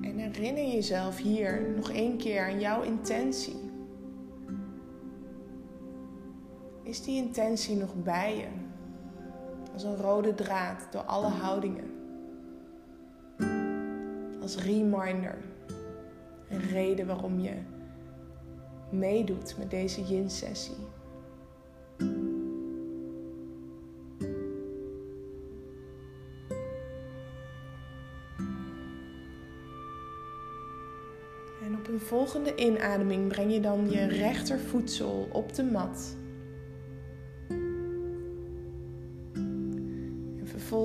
En 0.00 0.18
herinner 0.18 0.66
jezelf 0.66 1.18
hier 1.18 1.72
nog 1.76 1.90
één 1.90 2.16
keer 2.16 2.44
aan 2.44 2.60
jouw 2.60 2.82
intentie. 2.82 3.69
Is 6.90 7.02
die 7.02 7.16
intentie 7.16 7.76
nog 7.76 7.94
bij 7.94 8.36
je? 8.36 8.46
Als 9.72 9.82
een 9.82 9.96
rode 9.96 10.34
draad 10.34 10.86
door 10.90 11.02
alle 11.02 11.28
houdingen. 11.28 11.90
Als 14.42 14.56
reminder. 14.56 15.38
Een 16.48 16.60
reden 16.60 17.06
waarom 17.06 17.40
je 17.40 17.54
meedoet 18.90 19.54
met 19.58 19.70
deze 19.70 20.02
yin-sessie. 20.04 20.76
En 31.62 31.76
op 31.78 31.88
een 31.88 32.00
volgende 32.00 32.54
inademing 32.54 33.28
breng 33.28 33.52
je 33.52 33.60
dan 33.60 33.90
je 33.90 34.06
rechtervoedsel 34.06 35.28
op 35.32 35.54
de 35.54 35.64
mat. 35.64 36.18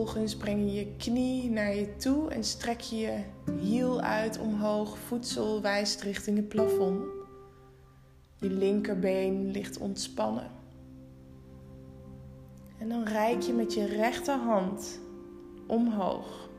Vervolgens 0.06 0.38
breng 0.44 0.60
je 0.60 0.74
je 0.74 0.96
knie 0.98 1.50
naar 1.50 1.76
je 1.76 1.96
toe 1.96 2.30
en 2.30 2.44
strek 2.44 2.80
je 2.80 2.98
je 2.98 3.24
hiel 3.60 4.02
uit 4.02 4.40
omhoog. 4.40 4.98
Voedsel 4.98 5.62
wijst 5.62 6.02
richting 6.02 6.38
het 6.38 6.48
plafond. 6.48 7.04
Je 8.40 8.50
linkerbeen 8.50 9.52
ligt 9.52 9.78
ontspannen. 9.78 10.52
En 12.80 12.90
dan 12.90 13.04
reik 13.04 13.42
je 13.42 13.54
met 13.54 13.74
je 13.74 13.86
rechterhand 13.86 15.00
omhoog 15.68 16.50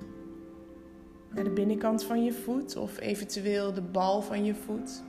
naar 1.34 1.44
de 1.44 1.50
binnenkant 1.50 2.04
van 2.04 2.24
je 2.24 2.32
voet 2.32 2.76
of 2.76 3.00
eventueel 3.00 3.72
de 3.72 3.82
bal 3.82 4.22
van 4.22 4.44
je 4.44 4.54
voet. 4.54 5.02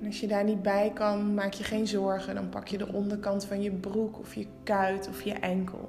En 0.00 0.06
als 0.06 0.20
je 0.20 0.26
daar 0.26 0.44
niet 0.44 0.62
bij 0.62 0.90
kan, 0.94 1.34
maak 1.34 1.52
je 1.52 1.64
geen 1.64 1.86
zorgen. 1.86 2.34
Dan 2.34 2.48
pak 2.48 2.68
je 2.68 2.78
de 2.78 2.92
onderkant 2.92 3.44
van 3.44 3.62
je 3.62 3.70
broek 3.70 4.18
of 4.18 4.34
je 4.34 4.46
kuit 4.62 5.08
of 5.08 5.22
je 5.22 5.32
enkel. 5.32 5.88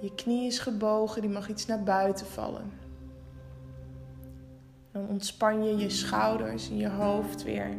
Je 0.00 0.14
knie 0.14 0.46
is 0.46 0.58
gebogen, 0.58 1.20
die 1.20 1.30
mag 1.30 1.48
iets 1.48 1.66
naar 1.66 1.82
buiten 1.82 2.26
vallen. 2.26 2.72
Dan 4.92 5.08
ontspan 5.08 5.64
je 5.64 5.76
je 5.76 5.90
schouders 5.90 6.70
en 6.70 6.76
je 6.76 6.88
hoofd 6.88 7.42
weer. 7.42 7.76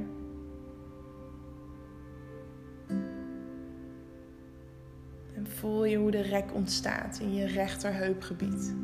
En 5.36 5.48
voel 5.48 5.86
je 5.86 5.98
hoe 5.98 6.12
de 6.12 6.22
rek 6.22 6.54
ontstaat 6.54 7.20
in 7.20 7.34
je 7.34 7.46
rechterheupgebied. 7.46 8.76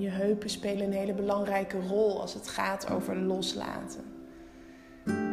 Je 0.00 0.08
heupen 0.08 0.50
spelen 0.50 0.86
een 0.86 0.92
hele 0.92 1.14
belangrijke 1.14 1.80
rol 1.80 2.20
als 2.20 2.34
het 2.34 2.48
gaat 2.48 2.90
over 2.90 3.16
loslaten. 3.16 4.04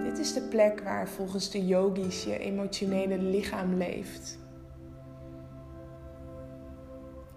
Dit 0.03 0.17
is 0.17 0.33
de 0.33 0.41
plek 0.41 0.79
waar 0.79 1.09
volgens 1.09 1.51
de 1.51 1.65
yogis 1.65 2.23
je 2.23 2.37
emotionele 2.37 3.17
lichaam 3.17 3.73
leeft. 3.73 4.39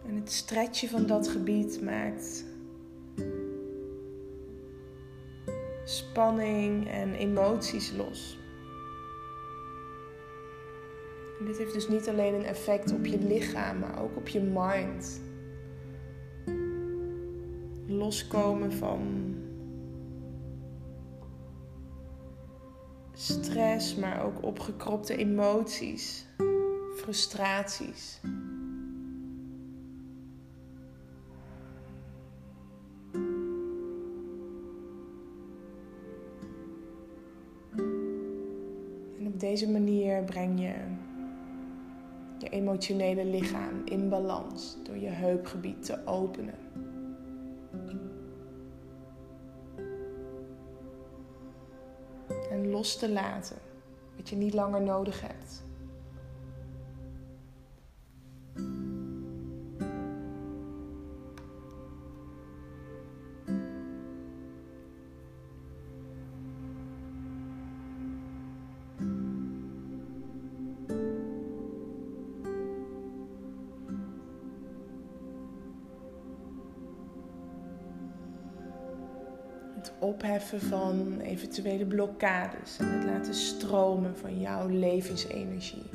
En 0.06 0.16
het 0.16 0.32
stretchen 0.32 0.88
van 0.88 1.06
dat 1.06 1.28
gebied 1.28 1.82
maakt 1.82 2.44
spanning 5.84 6.88
en 6.90 7.14
emoties 7.14 7.92
los. 7.96 8.38
En 11.38 11.46
dit 11.46 11.58
heeft 11.58 11.72
dus 11.72 11.88
niet 11.88 12.08
alleen 12.08 12.34
een 12.34 12.44
effect 12.44 12.92
op 12.92 13.06
je 13.06 13.18
lichaam, 13.18 13.78
maar 13.78 14.02
ook 14.02 14.16
op 14.16 14.28
je 14.28 14.40
mind 14.40 15.20
loskomen 17.96 18.72
van 18.72 19.34
stress, 23.12 23.96
maar 23.96 24.24
ook 24.24 24.42
opgekropte 24.42 25.16
emoties, 25.16 26.26
frustraties. 26.96 28.20
En 39.18 39.26
op 39.26 39.40
deze 39.40 39.70
manier 39.70 40.24
breng 40.24 40.60
je 40.60 40.74
je 42.38 42.48
emotionele 42.48 43.24
lichaam 43.24 43.82
in 43.84 44.08
balans 44.08 44.76
door 44.82 44.96
je 44.96 45.08
heupgebied 45.08 45.84
te 45.84 46.06
openen. 46.06 46.63
Te 52.92 53.08
laten 53.10 53.56
wat 54.16 54.28
je 54.28 54.36
niet 54.36 54.54
langer 54.54 54.82
nodig 54.82 55.20
hebt. 55.20 55.62
Van 80.44 81.20
eventuele 81.20 81.86
blokkades 81.86 82.78
en 82.78 82.92
het 82.92 83.04
laten 83.04 83.34
stromen 83.34 84.16
van 84.16 84.40
jouw 84.40 84.68
levensenergie. 84.68 85.90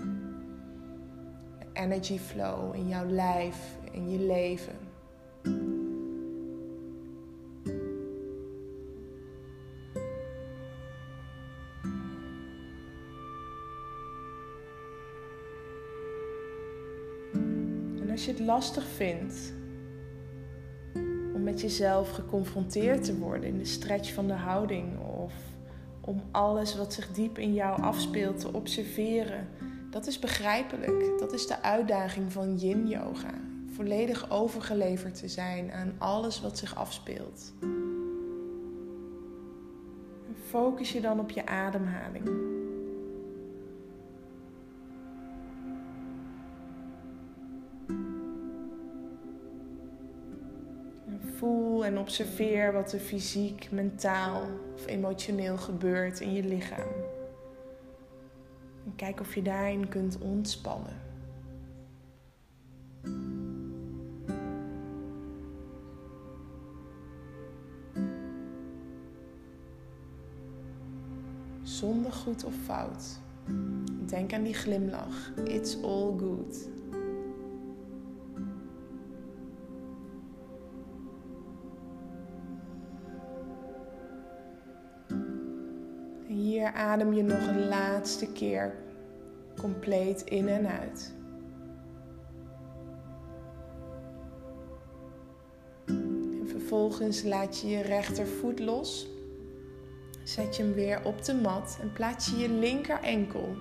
Energy 1.73 2.17
flow 2.17 2.75
in 2.75 2.87
jouw 2.87 3.05
lijf, 3.05 3.77
in 3.91 4.09
je 4.09 4.19
leven. 4.19 4.75
En 18.01 18.09
als 18.11 18.25
je 18.25 18.31
het 18.31 18.39
lastig 18.39 18.87
vindt 18.87 19.53
jezelf 21.61 22.09
geconfronteerd 22.11 23.03
te 23.03 23.17
worden 23.17 23.49
in 23.49 23.57
de 23.57 23.65
stretch 23.65 24.13
van 24.13 24.27
de 24.27 24.33
houding 24.33 24.99
of 24.99 25.33
om 26.01 26.21
alles 26.31 26.75
wat 26.75 26.93
zich 26.93 27.11
diep 27.11 27.37
in 27.37 27.53
jou 27.53 27.81
afspeelt 27.81 28.39
te 28.39 28.53
observeren, 28.53 29.47
dat 29.89 30.07
is 30.07 30.19
begrijpelijk. 30.19 31.19
Dat 31.19 31.33
is 31.33 31.47
de 31.47 31.61
uitdaging 31.61 32.31
van 32.31 32.55
yin 32.55 32.87
yoga. 32.87 33.33
Volledig 33.71 34.31
overgeleverd 34.31 35.19
te 35.19 35.27
zijn 35.27 35.71
aan 35.71 35.95
alles 35.97 36.41
wat 36.41 36.57
zich 36.57 36.75
afspeelt. 36.75 37.53
Focus 40.45 40.91
je 40.91 41.01
dan 41.01 41.19
op 41.19 41.29
je 41.29 41.45
ademhaling. 41.45 42.57
Voel 51.39 51.85
en 51.85 51.97
observeer 51.97 52.73
wat 52.73 52.93
er 52.93 52.99
fysiek, 52.99 53.71
mentaal 53.71 54.41
of 54.73 54.87
emotioneel 54.87 55.57
gebeurt 55.57 56.19
in 56.19 56.33
je 56.33 56.43
lichaam. 56.43 56.87
En 58.85 58.95
kijk 58.95 59.19
of 59.19 59.35
je 59.35 59.41
daarin 59.41 59.87
kunt 59.87 60.17
ontspannen. 60.17 61.01
Zonder 71.63 72.11
goed 72.11 72.43
of 72.43 72.53
fout. 72.63 73.19
Denk 74.05 74.33
aan 74.33 74.43
die 74.43 74.53
glimlach. 74.53 75.31
It's 75.43 75.83
all 75.83 76.17
good. 76.17 76.78
Hier 86.39 86.73
adem 86.73 87.13
je 87.13 87.23
nog 87.23 87.47
een 87.47 87.67
laatste 87.67 88.31
keer 88.31 88.75
compleet 89.57 90.21
in 90.21 90.47
en 90.47 90.67
uit. 90.67 91.13
En 95.85 96.47
vervolgens 96.47 97.23
laat 97.23 97.59
je 97.59 97.67
je 97.67 97.81
rechtervoet 97.81 98.59
los. 98.59 99.07
Zet 100.23 100.55
je 100.55 100.63
hem 100.63 100.73
weer 100.73 101.05
op 101.05 101.23
de 101.23 101.33
mat 101.33 101.77
en 101.81 101.93
plaats 101.93 102.29
je 102.29 102.37
je 102.37 102.49
linker 102.49 102.99
enkel 102.99 103.55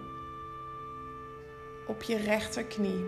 op 1.89 2.03
je 2.03 2.17
rechterknie. 2.17 3.05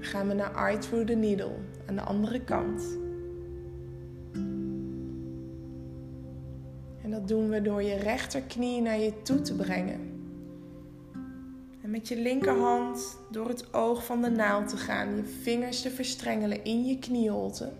Gaan 0.00 0.28
we 0.28 0.34
naar 0.34 0.54
Eye 0.54 0.78
Through 0.78 1.06
the 1.06 1.14
Needle 1.14 1.56
aan 1.86 1.94
de 1.94 2.02
andere 2.02 2.44
kant. 2.44 2.98
Doen 7.30 7.48
we 7.48 7.62
door 7.62 7.82
je 7.82 7.94
rechterknie 7.94 8.80
naar 8.80 8.98
je 8.98 9.22
toe 9.22 9.40
te 9.40 9.54
brengen. 9.54 10.00
En 11.82 11.90
met 11.90 12.08
je 12.08 12.16
linkerhand 12.16 13.18
door 13.30 13.48
het 13.48 13.74
oog 13.74 14.04
van 14.04 14.22
de 14.22 14.30
naald 14.30 14.68
te 14.68 14.76
gaan, 14.76 15.16
je 15.16 15.24
vingers 15.24 15.82
te 15.82 15.90
verstrengelen 15.90 16.64
in 16.64 16.84
je 16.84 16.98
knieholte. 16.98 17.72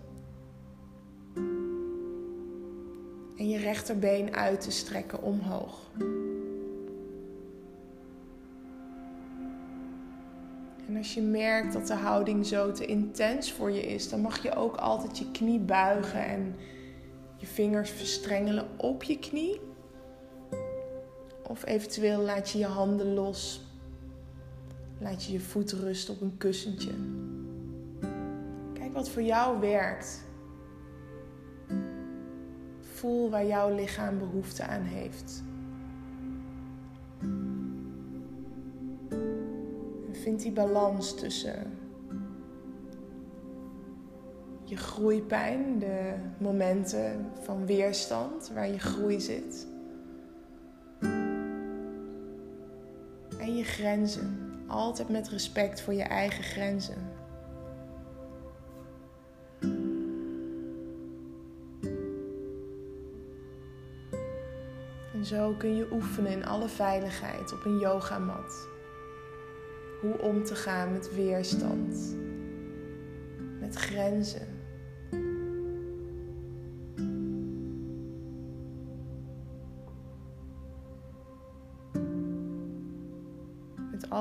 En 3.36 3.48
je 3.48 3.58
rechterbeen 3.58 4.34
uit 4.34 4.60
te 4.60 4.70
strekken 4.70 5.22
omhoog. 5.22 5.90
En 10.86 10.96
als 10.96 11.14
je 11.14 11.22
merkt 11.22 11.72
dat 11.72 11.86
de 11.86 11.94
houding 11.94 12.46
zo 12.46 12.72
te 12.72 12.86
intens 12.86 13.52
voor 13.52 13.70
je 13.70 13.82
is, 13.82 14.08
dan 14.08 14.20
mag 14.20 14.42
je 14.42 14.54
ook 14.54 14.76
altijd 14.76 15.18
je 15.18 15.30
knie 15.30 15.60
buigen 15.60 16.24
en 16.24 16.54
je 17.40 17.46
vingers 17.46 17.90
verstrengelen 17.90 18.66
op 18.76 19.02
je 19.02 19.18
knie. 19.18 19.60
Of 21.42 21.66
eventueel 21.66 22.20
laat 22.20 22.50
je 22.50 22.58
je 22.58 22.66
handen 22.66 23.14
los. 23.14 23.60
Laat 24.98 25.24
je 25.24 25.32
je 25.32 25.40
voet 25.40 25.72
rusten 25.72 26.14
op 26.14 26.20
een 26.20 26.36
kussentje. 26.36 26.92
Kijk 28.72 28.92
wat 28.92 29.08
voor 29.08 29.22
jou 29.22 29.60
werkt. 29.60 30.24
Voel 32.80 33.30
waar 33.30 33.46
jouw 33.46 33.74
lichaam 33.74 34.18
behoefte 34.18 34.62
aan 34.62 34.82
heeft. 34.82 35.42
En 40.06 40.14
vind 40.14 40.42
die 40.42 40.52
balans 40.52 41.14
tussen 41.14 41.79
je 44.70 44.76
groeipijn, 44.76 45.78
de 45.78 46.14
momenten 46.38 47.30
van 47.42 47.66
weerstand 47.66 48.50
waar 48.54 48.68
je 48.68 48.78
groei 48.78 49.20
zit. 49.20 49.66
En 53.38 53.56
je 53.56 53.64
grenzen. 53.64 54.38
Altijd 54.66 55.08
met 55.08 55.28
respect 55.28 55.80
voor 55.80 55.94
je 55.94 56.02
eigen 56.02 56.44
grenzen. 56.44 57.08
En 65.12 65.24
zo 65.24 65.54
kun 65.58 65.76
je 65.76 65.92
oefenen 65.92 66.32
in 66.32 66.44
alle 66.44 66.68
veiligheid 66.68 67.52
op 67.52 67.64
een 67.64 67.78
yogamat. 67.78 68.68
Hoe 70.00 70.18
om 70.18 70.44
te 70.44 70.54
gaan 70.54 70.92
met 70.92 71.14
weerstand, 71.14 72.16
met 73.60 73.74
grenzen. 73.74 74.59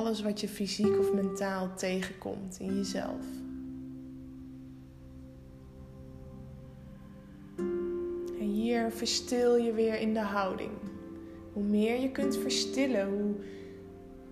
Alles 0.09 0.21
wat 0.21 0.39
je 0.39 0.47
fysiek 0.47 0.99
of 0.99 1.13
mentaal 1.13 1.75
tegenkomt 1.75 2.57
in 2.60 2.75
jezelf. 2.75 3.25
En 8.39 8.47
hier 8.47 8.91
verstil 8.91 9.55
je 9.55 9.73
weer 9.73 9.99
in 9.99 10.13
de 10.13 10.19
houding. 10.19 10.71
Hoe 11.53 11.63
meer 11.63 11.99
je 11.99 12.12
kunt 12.12 12.37
verstillen, 12.37 13.10
hoe 13.10 13.35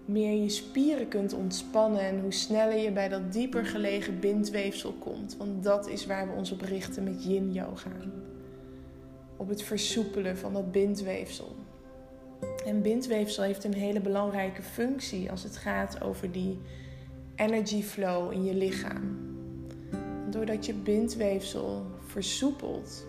meer 0.05 0.41
je 0.41 0.49
spieren 0.49 1.07
kunt 1.07 1.34
ontspannen 1.34 2.01
en 2.01 2.21
hoe 2.21 2.34
sneller 2.34 2.78
je 2.78 2.91
bij 2.91 3.09
dat 3.09 3.34
dieper 3.34 3.65
gelegen 3.65 4.19
bindweefsel 4.19 4.93
komt. 4.93 5.38
Want 5.38 5.63
dat 5.63 5.88
is 5.88 6.05
waar 6.05 6.28
we 6.28 6.34
ons 6.34 6.51
op 6.51 6.61
richten 6.61 7.03
met 7.03 7.23
yin 7.23 7.51
yoga. 7.51 7.91
Op 9.36 9.47
het 9.49 9.63
versoepelen 9.63 10.38
van 10.38 10.53
dat 10.53 10.71
bindweefsel. 10.71 11.55
En 12.68 12.82
bindweefsel 12.82 13.43
heeft 13.43 13.63
een 13.63 13.74
hele 13.74 14.01
belangrijke 14.01 14.61
functie 14.61 15.32
als 15.32 15.43
het 15.43 15.57
gaat 15.57 16.01
over 16.01 16.32
die 16.32 16.59
energy 17.36 17.84
flow 17.84 18.32
in 18.32 18.43
je 18.43 18.53
lichaam. 18.53 19.18
Doordat 20.30 20.65
je 20.65 20.74
bindweefsel 20.74 21.86
versoepelt, 22.05 23.05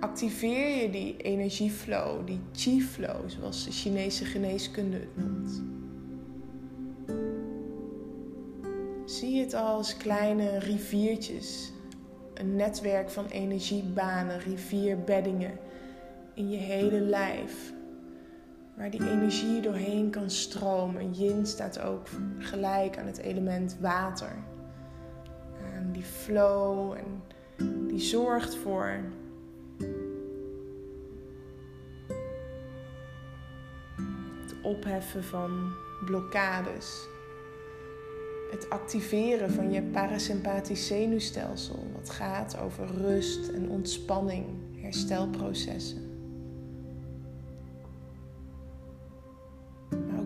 activeer 0.00 0.82
je 0.82 0.90
die 0.90 1.16
energieflow, 1.16 2.26
die 2.26 2.40
chi 2.52 2.82
flow, 2.82 3.30
zoals 3.30 3.64
de 3.64 3.72
Chinese 3.72 4.24
geneeskunde 4.24 4.96
het 4.96 5.16
noemt. 5.16 5.62
Zie 9.04 9.40
het 9.40 9.54
als 9.54 9.96
kleine 9.96 10.58
riviertjes, 10.58 11.72
een 12.34 12.56
netwerk 12.56 13.10
van 13.10 13.26
energiebanen, 13.26 14.40
rivierbeddingen 14.40 15.58
in 16.34 16.50
je 16.50 16.58
hele 16.58 17.00
lijf, 17.00 17.72
waar 18.76 18.90
die 18.90 19.10
energie 19.10 19.60
doorheen 19.60 20.10
kan 20.10 20.30
stromen. 20.30 21.12
Yin 21.12 21.46
staat 21.46 21.80
ook 21.80 22.06
gelijk 22.38 22.98
aan 22.98 23.06
het 23.06 23.18
element 23.18 23.76
water, 23.80 24.36
aan 25.76 25.92
die 25.92 26.02
flow 26.02 26.92
en 26.92 27.22
die 27.88 28.00
zorgt 28.00 28.56
voor 28.56 29.00
het 34.42 34.54
opheffen 34.62 35.24
van 35.24 35.72
blokkades 36.04 37.12
het 38.54 38.70
activeren 38.70 39.50
van 39.50 39.72
je 39.72 39.82
parasympathisch 39.82 40.86
zenuwstelsel, 40.86 41.86
wat 41.94 42.10
gaat 42.10 42.58
over 42.58 42.86
rust 42.86 43.48
en 43.48 43.68
ontspanning, 43.68 44.46
herstelprocessen. 44.76 46.03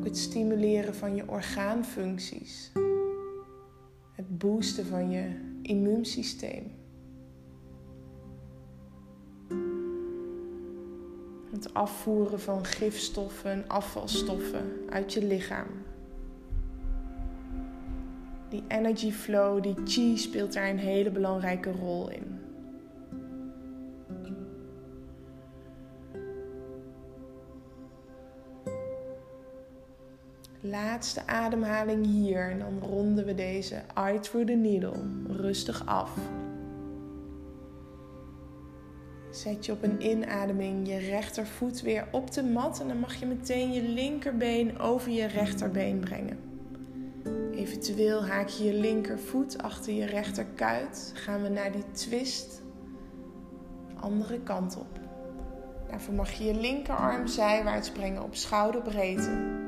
Het 0.08 0.18
stimuleren 0.18 0.94
van 0.94 1.14
je 1.14 1.28
orgaanfuncties. 1.28 2.72
Het 4.12 4.38
boosten 4.38 4.86
van 4.86 5.10
je 5.10 5.30
immuunsysteem. 5.62 6.72
Het 11.50 11.74
afvoeren 11.74 12.40
van 12.40 12.64
gifstoffen 12.64 13.50
en 13.50 13.68
afvalstoffen 13.68 14.70
uit 14.90 15.12
je 15.12 15.24
lichaam. 15.24 15.68
Die 18.48 18.64
energy 18.68 19.10
flow, 19.12 19.62
die 19.62 19.74
chi 19.84 20.16
speelt 20.16 20.52
daar 20.52 20.68
een 20.68 20.78
hele 20.78 21.10
belangrijke 21.10 21.70
rol 21.70 22.10
in. 22.10 22.37
Laatste 30.70 31.26
ademhaling 31.26 32.06
hier 32.06 32.50
en 32.50 32.58
dan 32.58 32.78
ronden 32.80 33.24
we 33.24 33.34
deze 33.34 33.82
eye 33.94 34.20
through 34.20 34.46
the 34.46 34.52
needle 34.52 34.96
rustig 35.26 35.86
af. 35.86 36.18
Zet 39.30 39.66
je 39.66 39.72
op 39.72 39.82
een 39.82 40.06
inademing 40.06 40.88
je 40.88 40.96
rechtervoet 40.96 41.80
weer 41.82 42.08
op 42.12 42.30
de 42.30 42.42
mat 42.42 42.80
en 42.80 42.88
dan 42.88 42.98
mag 42.98 43.14
je 43.14 43.26
meteen 43.26 43.72
je 43.72 43.82
linkerbeen 43.82 44.78
over 44.78 45.10
je 45.10 45.26
rechterbeen 45.26 46.00
brengen. 46.00 46.38
Eventueel 47.52 48.26
haak 48.26 48.48
je 48.48 48.64
je 48.64 48.74
linkervoet 48.74 49.62
achter 49.62 49.92
je 49.92 50.04
rechterkuit. 50.04 51.12
Gaan 51.14 51.42
we 51.42 51.48
naar 51.48 51.72
die 51.72 51.90
twist. 51.92 52.62
Andere 54.00 54.40
kant 54.40 54.76
op. 54.76 55.00
Daarvoor 55.90 56.14
mag 56.14 56.32
je 56.32 56.44
je 56.44 56.54
linkerarm 56.54 57.26
zijwaarts 57.26 57.90
brengen 57.90 58.22
op 58.22 58.34
schouderbreedte. 58.34 59.66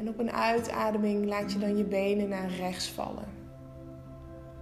En 0.00 0.08
op 0.08 0.18
een 0.18 0.32
uitademing 0.32 1.26
laat 1.26 1.52
je 1.52 1.58
dan 1.58 1.76
je 1.76 1.84
benen 1.84 2.28
naar 2.28 2.50
rechts 2.50 2.90
vallen. 2.90 3.28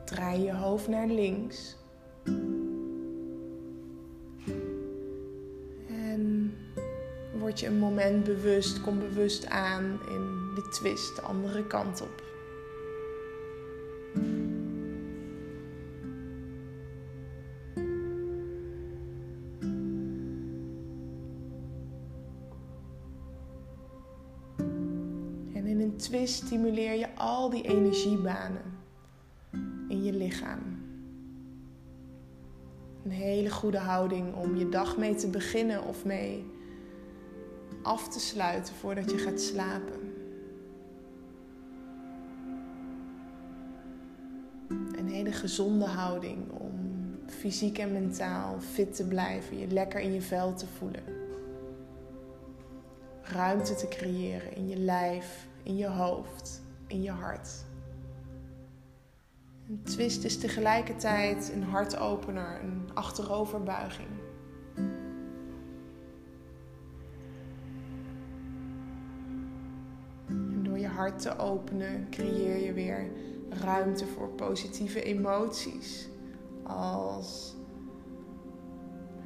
Draai 0.05 0.43
je 0.43 0.55
hoofd 0.55 0.89
naar 0.89 1.07
links. 1.07 1.77
En 5.89 6.55
word 7.39 7.61
je 7.61 7.67
een 7.67 7.79
moment 7.79 8.25
bewust, 8.25 8.81
kom 8.81 8.99
bewust 8.99 9.47
aan 9.47 9.85
in 10.09 10.55
de 10.55 10.69
twist, 10.71 11.17
de 11.17 11.23
andere 11.23 11.67
kant 11.67 12.03
op. 12.03 12.28
Twist 26.09 26.35
stimuleer 26.35 26.95
je 26.95 27.15
al 27.15 27.51
die 27.51 27.63
energiebanen 27.63 28.63
in 29.89 30.05
je 30.05 30.13
lichaam. 30.13 30.61
Een 33.05 33.11
hele 33.11 33.51
goede 33.51 33.79
houding 33.79 34.35
om 34.35 34.57
je 34.57 34.69
dag 34.69 34.97
mee 34.97 35.15
te 35.15 35.29
beginnen 35.29 35.85
of 35.85 36.05
mee 36.05 36.45
af 37.83 38.09
te 38.09 38.21
sluiten 38.21 38.75
voordat 38.75 39.11
je 39.11 39.19
gaat 39.19 39.41
slapen. 39.41 40.13
Een 44.69 45.09
hele 45.09 45.33
gezonde 45.33 45.87
houding 45.87 46.51
om 46.51 46.73
fysiek 47.27 47.79
en 47.79 47.93
mentaal 47.93 48.61
fit 48.61 48.97
te 48.97 49.05
blijven, 49.05 49.59
je 49.59 49.67
lekker 49.67 50.01
in 50.01 50.13
je 50.13 50.23
vel 50.23 50.55
te 50.55 50.67
voelen. 50.67 51.03
Ruimte 53.23 53.75
te 53.75 53.89
creëren 53.89 54.55
in 54.57 54.69
je 54.69 54.77
lijf, 54.77 55.47
in 55.69 55.77
je 55.77 55.87
hoofd, 55.87 56.63
in 56.87 57.03
je 57.03 57.11
hart. 57.11 57.49
Een 59.69 59.83
twist 59.83 60.25
is 60.25 60.39
tegelijkertijd 60.39 61.51
een 61.55 61.63
hartopener, 61.63 62.61
een 62.63 62.89
achteroverbuiging. 62.95 64.09
En 70.27 70.63
door 70.63 70.79
je 70.79 70.87
hart 70.87 71.21
te 71.21 71.39
openen 71.39 72.07
creëer 72.11 72.65
je 72.65 72.73
weer 72.73 73.11
ruimte 73.49 74.07
voor 74.07 74.29
positieve 74.29 75.03
emoties. 75.03 76.09
Als 76.63 77.55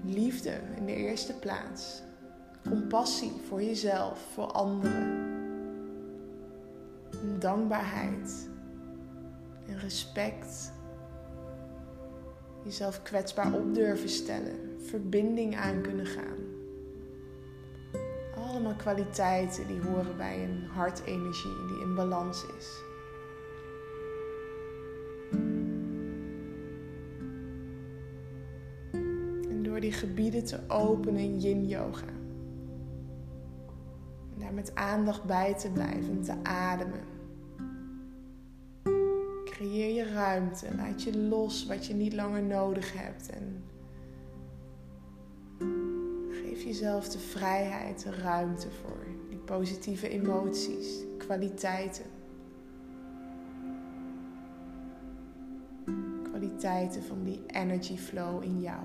liefde 0.05 0.61
in 0.77 0.87
de 0.87 0.95
eerste 0.95 1.33
plaats. 1.33 2.03
Compassie 2.69 3.33
voor 3.49 3.63
jezelf, 3.63 4.29
voor 4.33 4.47
anderen. 4.47 5.32
Dankbaarheid 7.43 8.49
en 9.67 9.79
respect. 9.79 10.73
Jezelf 12.65 13.03
kwetsbaar 13.03 13.53
op 13.53 13.75
durven 13.75 14.09
stellen. 14.09 14.81
Verbinding 14.87 15.57
aan 15.57 15.83
kunnen 15.83 16.07
gaan. 16.07 16.39
Allemaal 18.37 18.75
kwaliteiten 18.75 19.67
die 19.67 19.81
horen 19.81 20.17
bij 20.17 20.45
een 20.45 20.65
hartenergie 20.67 21.67
die 21.67 21.81
in 21.81 21.95
balans 21.95 22.47
is. 22.59 22.83
En 29.49 29.63
door 29.63 29.81
die 29.81 29.93
gebieden 29.93 30.45
te 30.45 30.59
openen 30.69 31.21
in 31.21 31.41
yin 31.41 31.67
yoga. 31.67 32.07
En 34.35 34.39
daar 34.39 34.53
met 34.53 34.75
aandacht 34.75 35.25
bij 35.25 35.55
te 35.55 35.71
blijven, 35.71 36.23
te 36.23 36.35
ademen 36.43 37.12
Creëer 39.63 39.95
je 39.95 40.13
ruimte. 40.13 40.75
Laat 40.77 41.03
je 41.03 41.19
los 41.19 41.67
wat 41.67 41.87
je 41.87 41.95
niet 41.95 42.13
langer 42.13 42.43
nodig 42.43 42.93
hebt. 42.93 43.31
En 43.31 43.65
geef 46.31 46.63
jezelf 46.63 47.09
de 47.09 47.19
vrijheid, 47.19 48.03
de 48.03 48.11
ruimte 48.11 48.71
voor 48.71 49.07
die 49.29 49.39
positieve 49.39 50.09
emoties, 50.09 51.05
kwaliteiten. 51.19 52.05
Kwaliteiten 56.23 57.03
van 57.03 57.25
die 57.25 57.43
energy 57.47 57.97
flow 57.97 58.43
in 58.43 58.61
jou. 58.61 58.83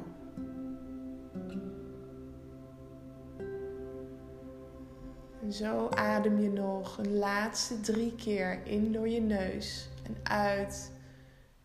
En 5.42 5.54
zo 5.54 5.88
adem 5.90 6.40
je 6.40 6.50
nog 6.50 6.98
een 6.98 7.18
laatste 7.18 7.80
drie 7.80 8.16
keer 8.16 8.60
in 8.66 8.92
door 8.92 9.10
je 9.10 9.22
neus 9.22 9.90
en 10.08 10.16
uit 10.24 10.92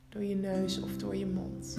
door 0.09 0.24
je 0.24 0.34
neus 0.34 0.80
of 0.80 0.97
door 0.97 1.16
je 1.16 1.26
mond. 1.26 1.78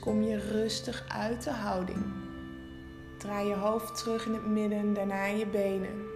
Kom 0.00 0.22
je 0.22 0.36
rustig 0.36 1.04
uit 1.08 1.44
de 1.44 1.50
houding. 1.50 2.04
Draai 3.18 3.48
je 3.48 3.54
hoofd 3.54 3.98
terug 3.98 4.26
in 4.26 4.32
het 4.32 4.46
midden, 4.46 4.94
daarna 4.94 5.24
je 5.24 5.46
benen. 5.46 6.06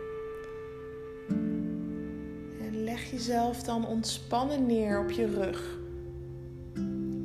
En 2.60 2.84
leg 2.84 3.10
jezelf 3.10 3.62
dan 3.62 3.86
ontspannen 3.86 4.66
neer 4.66 5.00
op 5.00 5.10
je 5.10 5.26
rug. 5.26 5.78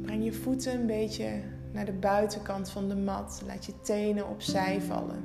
Breng 0.02 0.24
je 0.24 0.34
voeten 0.34 0.74
een 0.74 0.88
beetje 0.88 1.42
naar 1.72 1.86
de 1.86 1.94
buitenkant 1.94 2.70
van 2.70 2.90
de 2.90 2.96
mat. 2.96 3.42
Laat 3.46 3.66
je 3.66 3.74
tenen 3.82 4.28
opzij 4.28 4.82
vallen. 4.82 5.24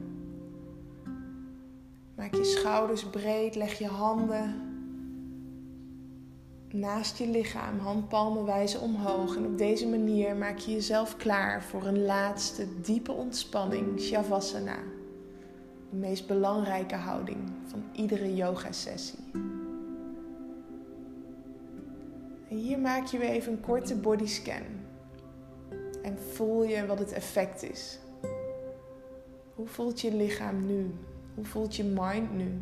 Maak 2.17 2.35
je 2.35 2.45
schouders 2.45 3.05
breed, 3.05 3.55
leg 3.55 3.79
je 3.79 3.87
handen 3.87 4.66
naast 6.79 7.18
je 7.18 7.29
lichaam, 7.29 7.79
handpalmen 7.79 8.45
wijzen 8.45 8.81
omhoog. 8.81 9.37
En 9.37 9.47
op 9.47 9.59
deze 9.59 9.89
manier 9.89 10.37
maak 10.37 10.59
je 10.59 10.72
jezelf 10.72 11.16
klaar 11.16 11.62
voor 11.62 11.87
een 11.87 12.05
laatste 12.05 12.81
diepe 12.81 13.12
ontspanning, 13.12 14.01
Shavasana. 14.01 14.79
De 15.91 15.97
meest 15.97 16.27
belangrijke 16.27 16.95
houding 16.95 17.39
van 17.66 17.85
iedere 17.93 18.35
yoga-sessie. 18.35 19.18
Hier 22.49 22.79
maak 22.79 23.07
je 23.07 23.18
weer 23.18 23.31
even 23.31 23.53
een 23.53 23.61
korte 23.61 23.97
bodyscan. 23.97 24.62
En 26.03 26.18
voel 26.18 26.64
je 26.64 26.87
wat 26.87 26.99
het 26.99 27.12
effect 27.12 27.62
is. 27.62 27.99
Hoe 29.55 29.66
voelt 29.66 30.01
je 30.01 30.14
lichaam 30.14 30.66
nu? 30.66 30.95
Hoe 31.35 31.45
voelt 31.45 31.77
je 31.77 31.85
mind 31.85 32.33
nu? 32.33 32.61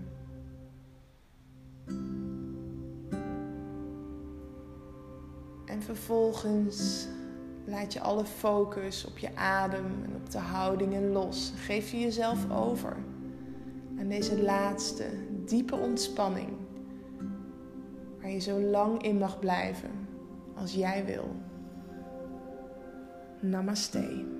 En 5.74 5.82
vervolgens 5.82 7.06
laat 7.64 7.92
je 7.92 8.00
alle 8.00 8.24
focus 8.24 9.06
op 9.06 9.18
je 9.18 9.36
adem 9.36 9.84
en 9.84 10.14
op 10.16 10.30
de 10.30 10.38
houdingen 10.38 11.12
los. 11.12 11.52
Geef 11.56 11.90
je 11.90 12.00
jezelf 12.00 12.50
over 12.50 12.96
aan 13.98 14.08
deze 14.08 14.42
laatste 14.42 15.04
diepe 15.44 15.76
ontspanning, 15.76 16.48
waar 18.20 18.30
je 18.30 18.38
zo 18.38 18.60
lang 18.60 19.02
in 19.02 19.18
mag 19.18 19.38
blijven 19.38 19.90
als 20.56 20.74
jij 20.74 21.04
wil. 21.04 21.36
Namaste. 23.40 24.33